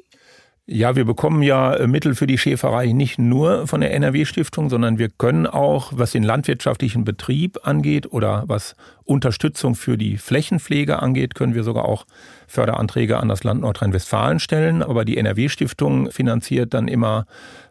Ja, 0.69 0.97
wir 0.97 1.05
bekommen 1.05 1.43
ja 1.43 1.73
äh, 1.75 1.87
Mittel 1.87 2.13
für 2.13 2.27
die 2.27 2.37
Schäferei 2.37 2.87
nicht 2.87 3.17
nur 3.17 3.67
von 3.67 3.79
der 3.79 3.93
NRW-Stiftung, 3.93 4.69
sondern 4.69 4.97
wir 4.97 5.07
können 5.07 5.47
auch, 5.47 5.93
was 5.95 6.11
den 6.11 6.23
landwirtschaftlichen 6.23 7.05
Betrieb 7.05 7.59
angeht 7.63 8.11
oder 8.11 8.43
was 8.47 8.75
Unterstützung 9.05 9.75
für 9.75 9.97
die 9.97 10.17
Flächenpflege 10.17 11.01
angeht, 11.01 11.35
können 11.35 11.55
wir 11.55 11.63
sogar 11.63 11.85
auch 11.85 12.05
Förderanträge 12.47 13.17
an 13.17 13.29
das 13.29 13.45
Land 13.45 13.61
Nordrhein-Westfalen 13.61 14.41
stellen. 14.41 14.83
Aber 14.83 15.05
die 15.05 15.15
NRW-Stiftung 15.15 16.11
finanziert 16.11 16.73
dann 16.73 16.89
immer 16.89 17.27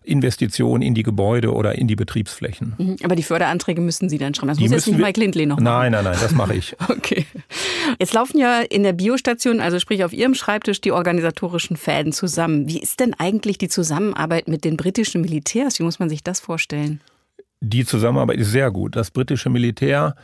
Investitionen 0.07 0.83
in 0.83 0.95
die 0.95 1.03
Gebäude 1.03 1.53
oder 1.53 1.77
in 1.77 1.89
die 1.89 1.97
Betriebsflächen. 1.97 2.75
Mhm. 2.79 2.97
Aber 3.03 3.17
die 3.17 3.23
Förderanträge 3.23 3.81
müssen 3.81 4.09
Sie 4.09 4.19
dann 4.19 4.35
schreiben. 4.35 4.49
Das 4.49 4.59
die 4.59 4.65
muss 4.65 4.73
jetzt 4.73 4.87
nicht 4.87 4.99
Mike 4.99 5.21
Lindley 5.21 5.47
noch 5.47 5.57
machen. 5.57 5.65
Nein, 5.65 5.93
nein, 5.93 6.05
nein, 6.05 6.17
das 6.21 6.33
mache 6.35 6.55
ich. 6.55 6.77
okay. 6.89 7.27
Jetzt 7.99 8.15
laufen 8.15 8.39
ja 8.39 8.61
in 8.61 8.83
der 8.83 8.93
Biostation, 8.93 9.61
also 9.61 9.79
sprich 9.79 10.05
auf 10.05 10.13
Ihrem 10.13 10.35
Schreibtisch, 10.35 10.81
die 10.81 10.93
organisatorischen 10.93 11.77
Fäden 11.77 12.13
zusammen. 12.13 12.69
Wie 12.69 12.81
ist 12.81 13.01
denn 13.01 13.15
eigentlich 13.15 13.59
die 13.59 13.69
Zusammenarbeit 13.69 14.49
mit 14.49 14.65
den 14.65 14.77
britischen 14.77 15.21
Militärs? 15.21 15.79
Wie 15.79 15.83
muss 15.83 15.99
man 15.99 16.09
sich 16.09 16.23
das 16.23 16.41
vorstellen? 16.41 17.01
Die 17.61 17.85
Zusammenarbeit 17.85 18.39
ist 18.39 18.51
sehr 18.51 18.71
gut. 18.71 18.97
Das 18.97 19.11
britische 19.11 19.51
Militär 19.51 20.15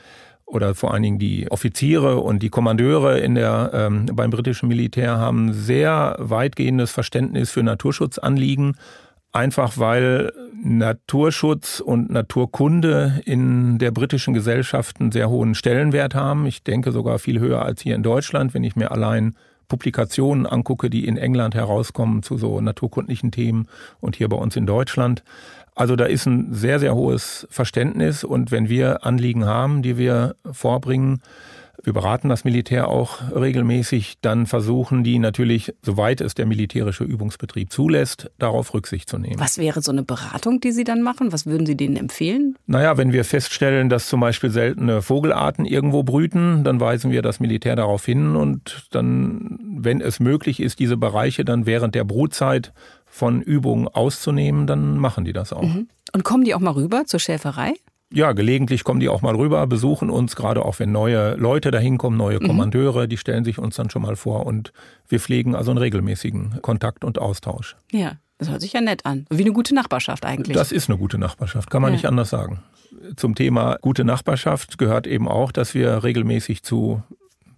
oder 0.52 0.74
vor 0.74 0.92
allen 0.92 1.02
Dingen 1.02 1.18
die 1.18 1.50
Offiziere 1.50 2.18
und 2.18 2.42
die 2.42 2.50
Kommandeure 2.50 3.18
in 3.20 3.34
der, 3.34 3.70
ähm, 3.72 4.06
beim 4.12 4.30
britischen 4.30 4.68
Militär 4.68 5.16
haben 5.16 5.52
sehr 5.54 6.16
weitgehendes 6.18 6.90
Verständnis 6.90 7.50
für 7.50 7.62
Naturschutzanliegen, 7.62 8.76
einfach 9.32 9.78
weil 9.78 10.32
Naturschutz 10.62 11.80
und 11.80 12.10
Naturkunde 12.10 13.20
in 13.24 13.78
der 13.78 13.90
britischen 13.90 14.34
Gesellschaft 14.34 15.00
einen 15.00 15.10
sehr 15.10 15.28
hohen 15.28 15.54
Stellenwert 15.54 16.14
haben. 16.14 16.46
Ich 16.46 16.62
denke 16.62 16.92
sogar 16.92 17.18
viel 17.18 17.40
höher 17.40 17.62
als 17.62 17.82
hier 17.82 17.96
in 17.96 18.02
Deutschland, 18.02 18.54
wenn 18.54 18.62
ich 18.62 18.76
mir 18.76 18.92
allein 18.92 19.34
Publikationen 19.68 20.46
angucke, 20.46 20.90
die 20.90 21.06
in 21.06 21.16
England 21.16 21.54
herauskommen 21.54 22.22
zu 22.22 22.36
so 22.36 22.60
naturkundlichen 22.60 23.32
Themen 23.32 23.68
und 24.00 24.16
hier 24.16 24.28
bei 24.28 24.36
uns 24.36 24.54
in 24.54 24.66
Deutschland. 24.66 25.24
Also 25.74 25.96
da 25.96 26.04
ist 26.04 26.26
ein 26.26 26.52
sehr, 26.52 26.78
sehr 26.78 26.94
hohes 26.94 27.46
Verständnis 27.50 28.24
und 28.24 28.50
wenn 28.50 28.68
wir 28.68 29.06
Anliegen 29.06 29.46
haben, 29.46 29.80
die 29.80 29.96
wir 29.96 30.36
vorbringen, 30.50 31.22
wir 31.82 31.92
beraten 31.92 32.28
das 32.28 32.44
Militär 32.44 32.88
auch 32.88 33.18
regelmäßig, 33.34 34.18
dann 34.20 34.46
versuchen 34.46 35.02
die 35.04 35.18
natürlich, 35.18 35.74
soweit 35.82 36.20
es 36.20 36.34
der 36.34 36.46
militärische 36.46 37.04
Übungsbetrieb 37.04 37.72
zulässt, 37.72 38.30
darauf 38.38 38.72
Rücksicht 38.74 39.08
zu 39.08 39.18
nehmen. 39.18 39.40
Was 39.40 39.58
wäre 39.58 39.82
so 39.82 39.90
eine 39.90 40.02
Beratung, 40.02 40.60
die 40.60 40.72
Sie 40.72 40.84
dann 40.84 41.02
machen? 41.02 41.32
Was 41.32 41.46
würden 41.46 41.66
Sie 41.66 41.76
denen 41.76 41.96
empfehlen? 41.96 42.56
Naja, 42.66 42.98
wenn 42.98 43.12
wir 43.12 43.24
feststellen, 43.24 43.88
dass 43.88 44.08
zum 44.08 44.20
Beispiel 44.20 44.50
seltene 44.50 45.02
Vogelarten 45.02 45.64
irgendwo 45.64 46.02
brüten, 46.02 46.62
dann 46.62 46.78
weisen 46.78 47.10
wir 47.10 47.22
das 47.22 47.40
Militär 47.40 47.74
darauf 47.74 48.04
hin 48.04 48.36
und 48.36 48.86
dann, 48.90 49.58
wenn 49.62 50.00
es 50.00 50.20
möglich 50.20 50.60
ist, 50.60 50.78
diese 50.78 50.96
Bereiche 50.96 51.44
dann 51.44 51.66
während 51.66 51.94
der 51.94 52.04
Brutzeit 52.04 52.72
von 53.06 53.42
Übungen 53.42 53.88
auszunehmen, 53.88 54.66
dann 54.66 54.98
machen 54.98 55.24
die 55.24 55.32
das 55.32 55.52
auch. 55.52 55.62
Mhm. 55.62 55.88
Und 56.14 56.24
kommen 56.24 56.44
die 56.44 56.54
auch 56.54 56.60
mal 56.60 56.72
rüber 56.72 57.04
zur 57.06 57.20
Schäferei? 57.20 57.74
Ja, 58.12 58.32
gelegentlich 58.32 58.84
kommen 58.84 59.00
die 59.00 59.08
auch 59.08 59.22
mal 59.22 59.34
rüber, 59.34 59.66
besuchen 59.66 60.10
uns, 60.10 60.36
gerade 60.36 60.64
auch 60.64 60.78
wenn 60.78 60.92
neue 60.92 61.34
Leute 61.34 61.70
dahin 61.70 61.98
kommen, 61.98 62.16
neue 62.16 62.40
mhm. 62.40 62.46
Kommandeure, 62.46 63.08
die 63.08 63.16
stellen 63.16 63.44
sich 63.44 63.58
uns 63.58 63.76
dann 63.76 63.90
schon 63.90 64.02
mal 64.02 64.16
vor 64.16 64.46
und 64.46 64.72
wir 65.08 65.18
pflegen 65.18 65.54
also 65.54 65.70
einen 65.70 65.78
regelmäßigen 65.78 66.60
Kontakt 66.62 67.04
und 67.04 67.18
Austausch. 67.18 67.76
Ja, 67.90 68.12
das 68.38 68.50
hört 68.50 68.60
sich 68.60 68.72
ja 68.72 68.80
nett 68.80 69.06
an. 69.06 69.26
Wie 69.30 69.42
eine 69.42 69.52
gute 69.52 69.74
Nachbarschaft 69.74 70.26
eigentlich. 70.26 70.56
Das 70.56 70.72
ist 70.72 70.90
eine 70.90 70.98
gute 70.98 71.18
Nachbarschaft, 71.18 71.70
kann 71.70 71.80
man 71.80 71.92
ja. 71.92 71.96
nicht 71.96 72.06
anders 72.06 72.30
sagen. 72.30 72.62
Zum 73.16 73.34
Thema 73.34 73.78
gute 73.80 74.04
Nachbarschaft 74.04 74.78
gehört 74.78 75.06
eben 75.06 75.28
auch, 75.28 75.52
dass 75.52 75.74
wir 75.74 76.04
regelmäßig 76.04 76.62
zu 76.62 77.02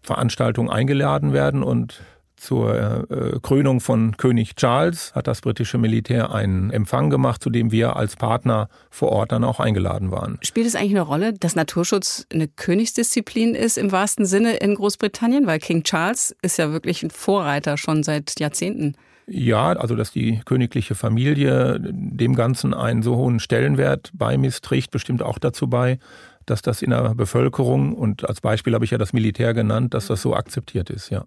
Veranstaltungen 0.02 0.70
eingeladen 0.70 1.32
werden 1.32 1.62
und 1.62 2.02
zur 2.36 3.10
äh, 3.10 3.38
Krönung 3.40 3.80
von 3.80 4.16
König 4.16 4.56
Charles 4.56 5.14
hat 5.14 5.26
das 5.26 5.40
britische 5.40 5.78
Militär 5.78 6.34
einen 6.34 6.70
Empfang 6.70 7.10
gemacht, 7.10 7.42
zu 7.42 7.50
dem 7.50 7.72
wir 7.72 7.96
als 7.96 8.16
Partner 8.16 8.68
vor 8.90 9.10
Ort 9.10 9.32
dann 9.32 9.44
auch 9.44 9.60
eingeladen 9.60 10.10
waren. 10.10 10.38
Spielt 10.42 10.66
es 10.66 10.74
eigentlich 10.74 10.92
eine 10.92 11.02
Rolle, 11.02 11.32
dass 11.32 11.54
Naturschutz 11.54 12.26
eine 12.32 12.48
Königsdisziplin 12.48 13.54
ist 13.54 13.78
im 13.78 13.92
wahrsten 13.92 14.26
Sinne 14.26 14.56
in 14.56 14.74
Großbritannien? 14.74 15.46
Weil 15.46 15.58
King 15.58 15.84
Charles 15.84 16.36
ist 16.42 16.58
ja 16.58 16.72
wirklich 16.72 17.02
ein 17.02 17.10
Vorreiter 17.10 17.76
schon 17.76 18.02
seit 18.02 18.38
Jahrzehnten. 18.38 18.96
Ja, 19.26 19.68
also 19.68 19.94
dass 19.96 20.12
die 20.12 20.40
königliche 20.44 20.94
Familie 20.94 21.78
dem 21.80 22.34
Ganzen 22.34 22.74
einen 22.74 23.02
so 23.02 23.16
hohen 23.16 23.40
Stellenwert 23.40 24.10
beimisst, 24.12 24.64
trägt 24.64 24.90
bestimmt 24.90 25.22
auch 25.22 25.38
dazu 25.38 25.68
bei, 25.68 25.98
dass 26.44 26.60
das 26.60 26.82
in 26.82 26.90
der 26.90 27.14
Bevölkerung 27.14 27.94
und 27.94 28.28
als 28.28 28.42
Beispiel 28.42 28.74
habe 28.74 28.84
ich 28.84 28.90
ja 28.90 28.98
das 28.98 29.14
Militär 29.14 29.54
genannt, 29.54 29.94
dass 29.94 30.08
das 30.08 30.20
so 30.20 30.34
akzeptiert 30.34 30.90
ist, 30.90 31.08
ja. 31.10 31.24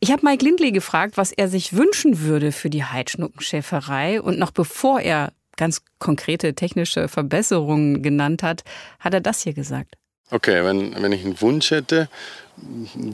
Ich 0.00 0.10
habe 0.10 0.24
Mike 0.24 0.44
Lindley 0.44 0.72
gefragt, 0.72 1.16
was 1.16 1.32
er 1.32 1.48
sich 1.48 1.74
wünschen 1.74 2.20
würde 2.20 2.52
für 2.52 2.70
die 2.70 2.84
Heidschnuckenschäferei. 2.84 4.20
Und 4.20 4.38
noch 4.38 4.50
bevor 4.50 5.00
er 5.00 5.32
ganz 5.56 5.82
konkrete 5.98 6.54
technische 6.54 7.08
Verbesserungen 7.08 8.02
genannt 8.02 8.42
hat, 8.42 8.64
hat 8.98 9.14
er 9.14 9.20
das 9.20 9.42
hier 9.42 9.52
gesagt. 9.52 9.96
Okay, 10.30 10.64
wenn, 10.64 11.00
wenn 11.02 11.12
ich 11.12 11.24
einen 11.24 11.40
Wunsch 11.40 11.70
hätte, 11.70 12.08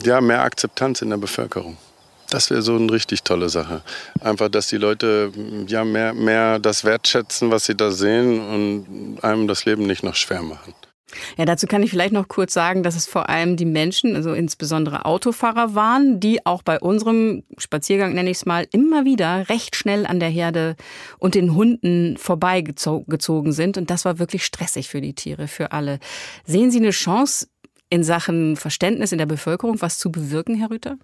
ja, 0.03 0.21
mehr 0.21 0.41
Akzeptanz 0.41 1.01
in 1.01 1.09
der 1.09 1.17
Bevölkerung. 1.17 1.77
Das 2.29 2.49
wäre 2.49 2.61
so 2.61 2.75
eine 2.75 2.91
richtig 2.91 3.23
tolle 3.23 3.49
Sache. 3.49 3.81
Einfach, 4.21 4.49
dass 4.49 4.67
die 4.67 4.77
Leute 4.77 5.31
ja 5.67 5.83
mehr, 5.83 6.13
mehr 6.13 6.59
das 6.59 6.83
wertschätzen, 6.83 7.49
was 7.49 7.65
sie 7.65 7.75
da 7.75 7.91
sehen 7.91 8.39
und 8.39 9.23
einem 9.23 9.47
das 9.47 9.65
Leben 9.65 9.87
nicht 9.87 10.03
noch 10.03 10.15
schwer 10.15 10.43
machen. 10.43 10.73
Ja, 11.37 11.45
dazu 11.45 11.67
kann 11.67 11.83
ich 11.83 11.89
vielleicht 11.89 12.13
noch 12.13 12.27
kurz 12.27 12.53
sagen, 12.53 12.83
dass 12.83 12.95
es 12.95 13.07
vor 13.07 13.29
allem 13.29 13.57
die 13.57 13.65
Menschen, 13.65 14.15
also 14.15 14.33
insbesondere 14.33 15.05
Autofahrer 15.05 15.75
waren, 15.75 16.19
die 16.19 16.45
auch 16.45 16.61
bei 16.61 16.79
unserem 16.79 17.43
Spaziergang, 17.57 18.13
nenne 18.13 18.29
ich 18.29 18.37
es 18.37 18.45
mal, 18.45 18.67
immer 18.71 19.05
wieder 19.05 19.49
recht 19.49 19.75
schnell 19.75 20.05
an 20.05 20.19
der 20.19 20.29
Herde 20.29 20.75
und 21.17 21.35
den 21.35 21.55
Hunden 21.55 22.17
vorbeigezogen 22.17 23.51
sind. 23.51 23.77
Und 23.77 23.89
das 23.89 24.05
war 24.05 24.19
wirklich 24.19 24.45
stressig 24.45 24.89
für 24.89 25.01
die 25.01 25.13
Tiere, 25.13 25.47
für 25.47 25.71
alle. 25.71 25.99
Sehen 26.45 26.71
Sie 26.71 26.79
eine 26.79 26.91
Chance 26.91 27.47
in 27.89 28.03
Sachen 28.03 28.55
Verständnis 28.55 29.11
in 29.11 29.17
der 29.17 29.25
Bevölkerung, 29.25 29.81
was 29.81 29.97
zu 29.97 30.11
bewirken, 30.11 30.55
Herr 30.55 30.69
Rüther? 30.69 30.97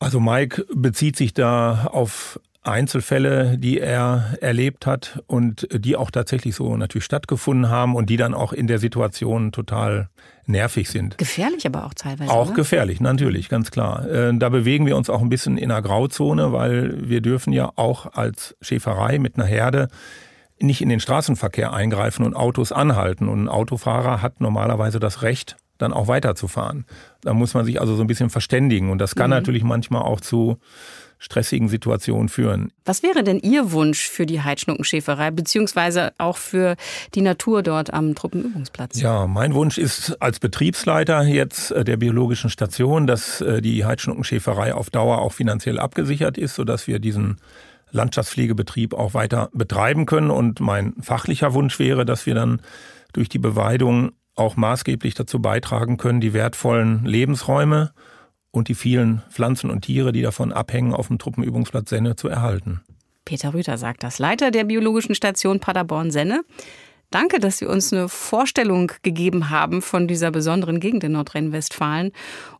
Also 0.00 0.18
Mike 0.18 0.66
bezieht 0.74 1.16
sich 1.16 1.34
da 1.34 1.86
auf 1.92 2.40
Einzelfälle, 2.62 3.56
die 3.56 3.80
er 3.80 4.36
erlebt 4.40 4.86
hat 4.86 5.22
und 5.26 5.66
die 5.72 5.96
auch 5.96 6.10
tatsächlich 6.10 6.54
so 6.54 6.76
natürlich 6.76 7.04
stattgefunden 7.04 7.70
haben 7.70 7.96
und 7.96 8.10
die 8.10 8.18
dann 8.18 8.34
auch 8.34 8.52
in 8.52 8.66
der 8.66 8.78
Situation 8.78 9.50
total 9.50 10.10
nervig 10.44 10.90
sind. 10.90 11.16
Gefährlich 11.16 11.66
aber 11.66 11.86
auch 11.86 11.94
teilweise. 11.94 12.30
Auch 12.30 12.48
oder? 12.48 12.56
gefährlich, 12.56 13.00
natürlich, 13.00 13.48
ganz 13.48 13.70
klar. 13.70 14.06
Äh, 14.08 14.36
Da 14.36 14.48
bewegen 14.50 14.84
wir 14.84 14.96
uns 14.96 15.08
auch 15.08 15.22
ein 15.22 15.30
bisschen 15.30 15.56
in 15.56 15.70
einer 15.70 15.80
Grauzone, 15.80 16.52
weil 16.52 17.08
wir 17.08 17.22
dürfen 17.22 17.52
ja 17.52 17.70
auch 17.76 18.12
als 18.12 18.56
Schäferei 18.60 19.18
mit 19.18 19.36
einer 19.36 19.46
Herde 19.46 19.88
nicht 20.60 20.82
in 20.82 20.90
den 20.90 21.00
Straßenverkehr 21.00 21.72
eingreifen 21.72 22.24
und 22.24 22.34
Autos 22.34 22.72
anhalten. 22.72 23.28
Und 23.28 23.44
ein 23.44 23.48
Autofahrer 23.48 24.20
hat 24.20 24.42
normalerweise 24.42 25.00
das 25.00 25.22
Recht, 25.22 25.56
dann 25.78 25.94
auch 25.94 26.08
weiterzufahren. 26.08 26.84
Da 27.22 27.32
muss 27.32 27.54
man 27.54 27.64
sich 27.64 27.80
also 27.80 27.96
so 27.96 28.02
ein 28.02 28.06
bisschen 28.06 28.28
verständigen. 28.28 28.90
Und 28.90 28.98
das 28.98 29.14
kann 29.14 29.30
natürlich 29.30 29.64
manchmal 29.64 30.02
auch 30.02 30.20
zu 30.20 30.58
stressigen 31.20 31.68
Situationen 31.68 32.28
führen. 32.28 32.72
Was 32.86 33.02
wäre 33.02 33.22
denn 33.22 33.38
Ihr 33.38 33.72
Wunsch 33.72 34.08
für 34.08 34.24
die 34.24 34.40
Heidschnuckenschäferei, 34.40 35.30
beziehungsweise 35.30 36.12
auch 36.16 36.38
für 36.38 36.76
die 37.14 37.20
Natur 37.20 37.62
dort 37.62 37.92
am 37.92 38.14
Truppenübungsplatz? 38.14 39.00
Ja, 39.00 39.26
mein 39.26 39.54
Wunsch 39.54 39.76
ist 39.76 40.20
als 40.20 40.40
Betriebsleiter 40.40 41.22
jetzt 41.22 41.70
äh, 41.72 41.84
der 41.84 41.98
biologischen 41.98 42.48
Station, 42.48 43.06
dass 43.06 43.42
äh, 43.42 43.60
die 43.60 43.84
Heidschnuckenschäferei 43.84 44.74
auf 44.74 44.88
Dauer 44.88 45.18
auch 45.18 45.34
finanziell 45.34 45.78
abgesichert 45.78 46.38
ist, 46.38 46.54
sodass 46.54 46.86
wir 46.86 46.98
diesen 46.98 47.36
Landschaftspflegebetrieb 47.90 48.94
auch 48.94 49.12
weiter 49.12 49.50
betreiben 49.52 50.06
können. 50.06 50.30
Und 50.30 50.60
mein 50.60 50.94
fachlicher 51.02 51.52
Wunsch 51.52 51.78
wäre, 51.78 52.06
dass 52.06 52.24
wir 52.24 52.34
dann 52.34 52.62
durch 53.12 53.28
die 53.28 53.38
Beweidung 53.38 54.12
auch 54.36 54.56
maßgeblich 54.56 55.14
dazu 55.14 55.42
beitragen 55.42 55.98
können, 55.98 56.22
die 56.22 56.32
wertvollen 56.32 57.04
Lebensräume 57.04 57.92
und 58.50 58.68
die 58.68 58.74
vielen 58.74 59.22
Pflanzen 59.30 59.70
und 59.70 59.82
Tiere, 59.82 60.12
die 60.12 60.22
davon 60.22 60.52
abhängen, 60.52 60.94
auf 60.94 61.08
dem 61.08 61.18
Truppenübungsplatz 61.18 61.90
Senne 61.90 62.16
zu 62.16 62.28
erhalten. 62.28 62.80
Peter 63.24 63.54
Rüther 63.54 63.78
sagt 63.78 64.02
das, 64.02 64.18
Leiter 64.18 64.50
der 64.50 64.64
biologischen 64.64 65.14
Station 65.14 65.60
Paderborn-Senne. 65.60 66.42
Danke, 67.10 67.40
dass 67.40 67.58
Sie 67.58 67.66
uns 67.66 67.92
eine 67.92 68.08
Vorstellung 68.08 68.92
gegeben 69.02 69.50
haben 69.50 69.82
von 69.82 70.06
dieser 70.06 70.30
besonderen 70.30 70.78
Gegend 70.78 71.02
in 71.02 71.12
Nordrhein-Westfalen 71.12 72.12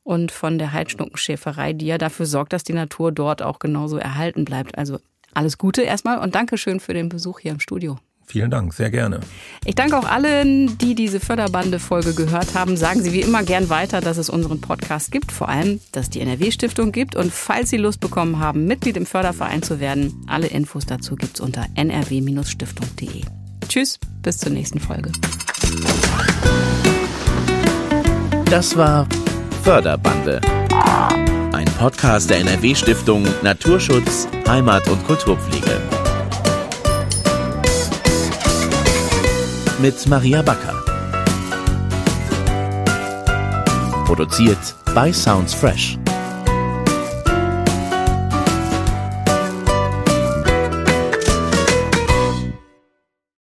und 0.03 0.33
von 0.33 0.59
der 0.59 0.73
Heidschnuckenschäferei, 0.73 1.73
die 1.73 1.87
ja 1.87 1.99
dafür 1.99 2.27
sorgt, 2.27 2.53
dass 2.53 2.65
die 2.65 2.73
Natur 2.73 3.13
dort 3.13 3.43
auch 3.43 3.61
genauso 3.61 3.97
erhalten 3.97 4.45
bleibt. 4.45 4.77
Also 4.77 4.99
alles 5.35 5.57
Gute 5.57 5.83
erstmal 5.83 6.19
und 6.19 6.35
Dankeschön 6.35 6.81
für 6.81 6.95
den 6.95 7.09
Besuch 7.09 7.39
hier 7.39 7.53
im 7.53 7.61
Studio. 7.61 7.99
Vielen 8.31 8.53
Dank, 8.53 8.73
sehr 8.75 8.93
gerne. 8.93 9.19
Ich 9.65 9.75
danke 9.75 9.99
auch 9.99 10.05
allen, 10.05 10.79
die 10.79 10.95
diese 10.95 11.19
Förderbande-Folge 11.19 12.15
gehört 12.15 12.55
haben. 12.55 12.77
Sagen 12.77 13.03
Sie 13.03 13.13
wie 13.13 13.23
immer 13.23 13.43
gern 13.43 13.71
weiter, 13.71 14.01
dass 14.01 14.19
es 14.19 14.31
unseren 14.31 14.61
Podcast 14.61 15.11
gibt, 15.11 15.33
vor 15.33 15.49
allem, 15.49 15.81
dass 15.91 16.05
es 16.05 16.11
die 16.11 16.21
NRW-Stiftung 16.21 16.93
gibt. 16.93 17.17
Und 17.17 17.33
falls 17.33 17.71
Sie 17.71 17.77
Lust 17.77 17.99
bekommen 17.99 18.39
haben, 18.39 18.67
Mitglied 18.67 18.97
im 18.97 19.05
Förderverein 19.05 19.65
zu 19.65 19.81
werden, 19.81 20.15
alle 20.29 20.47
Infos 20.47 20.87
dazu 20.87 21.17
gibt's 21.17 21.41
unter 21.41 21.67
nrw-stiftung.de. 21.75 23.23
Tschüss, 23.69 23.99
bis 24.23 24.39
zur 24.39 24.53
nächsten 24.53 24.79
Folge. 24.79 25.11
Das 28.45 28.77
war 28.77 29.09
Förderbande. 29.65 30.41
Ein 31.53 31.67
Podcast 31.81 32.31
der 32.31 32.39
NRW-Stiftung 32.39 33.27
Naturschutz, 33.43 34.29
Heimat 34.47 34.89
und 34.89 35.05
Kulturpflege. 35.05 36.00
Mit 39.81 40.07
Maria 40.09 40.43
Backer. 40.43 40.75
Produziert 44.05 44.59
bei 44.95 45.11
Sounds 45.11 45.55
Fresh. 45.55 45.99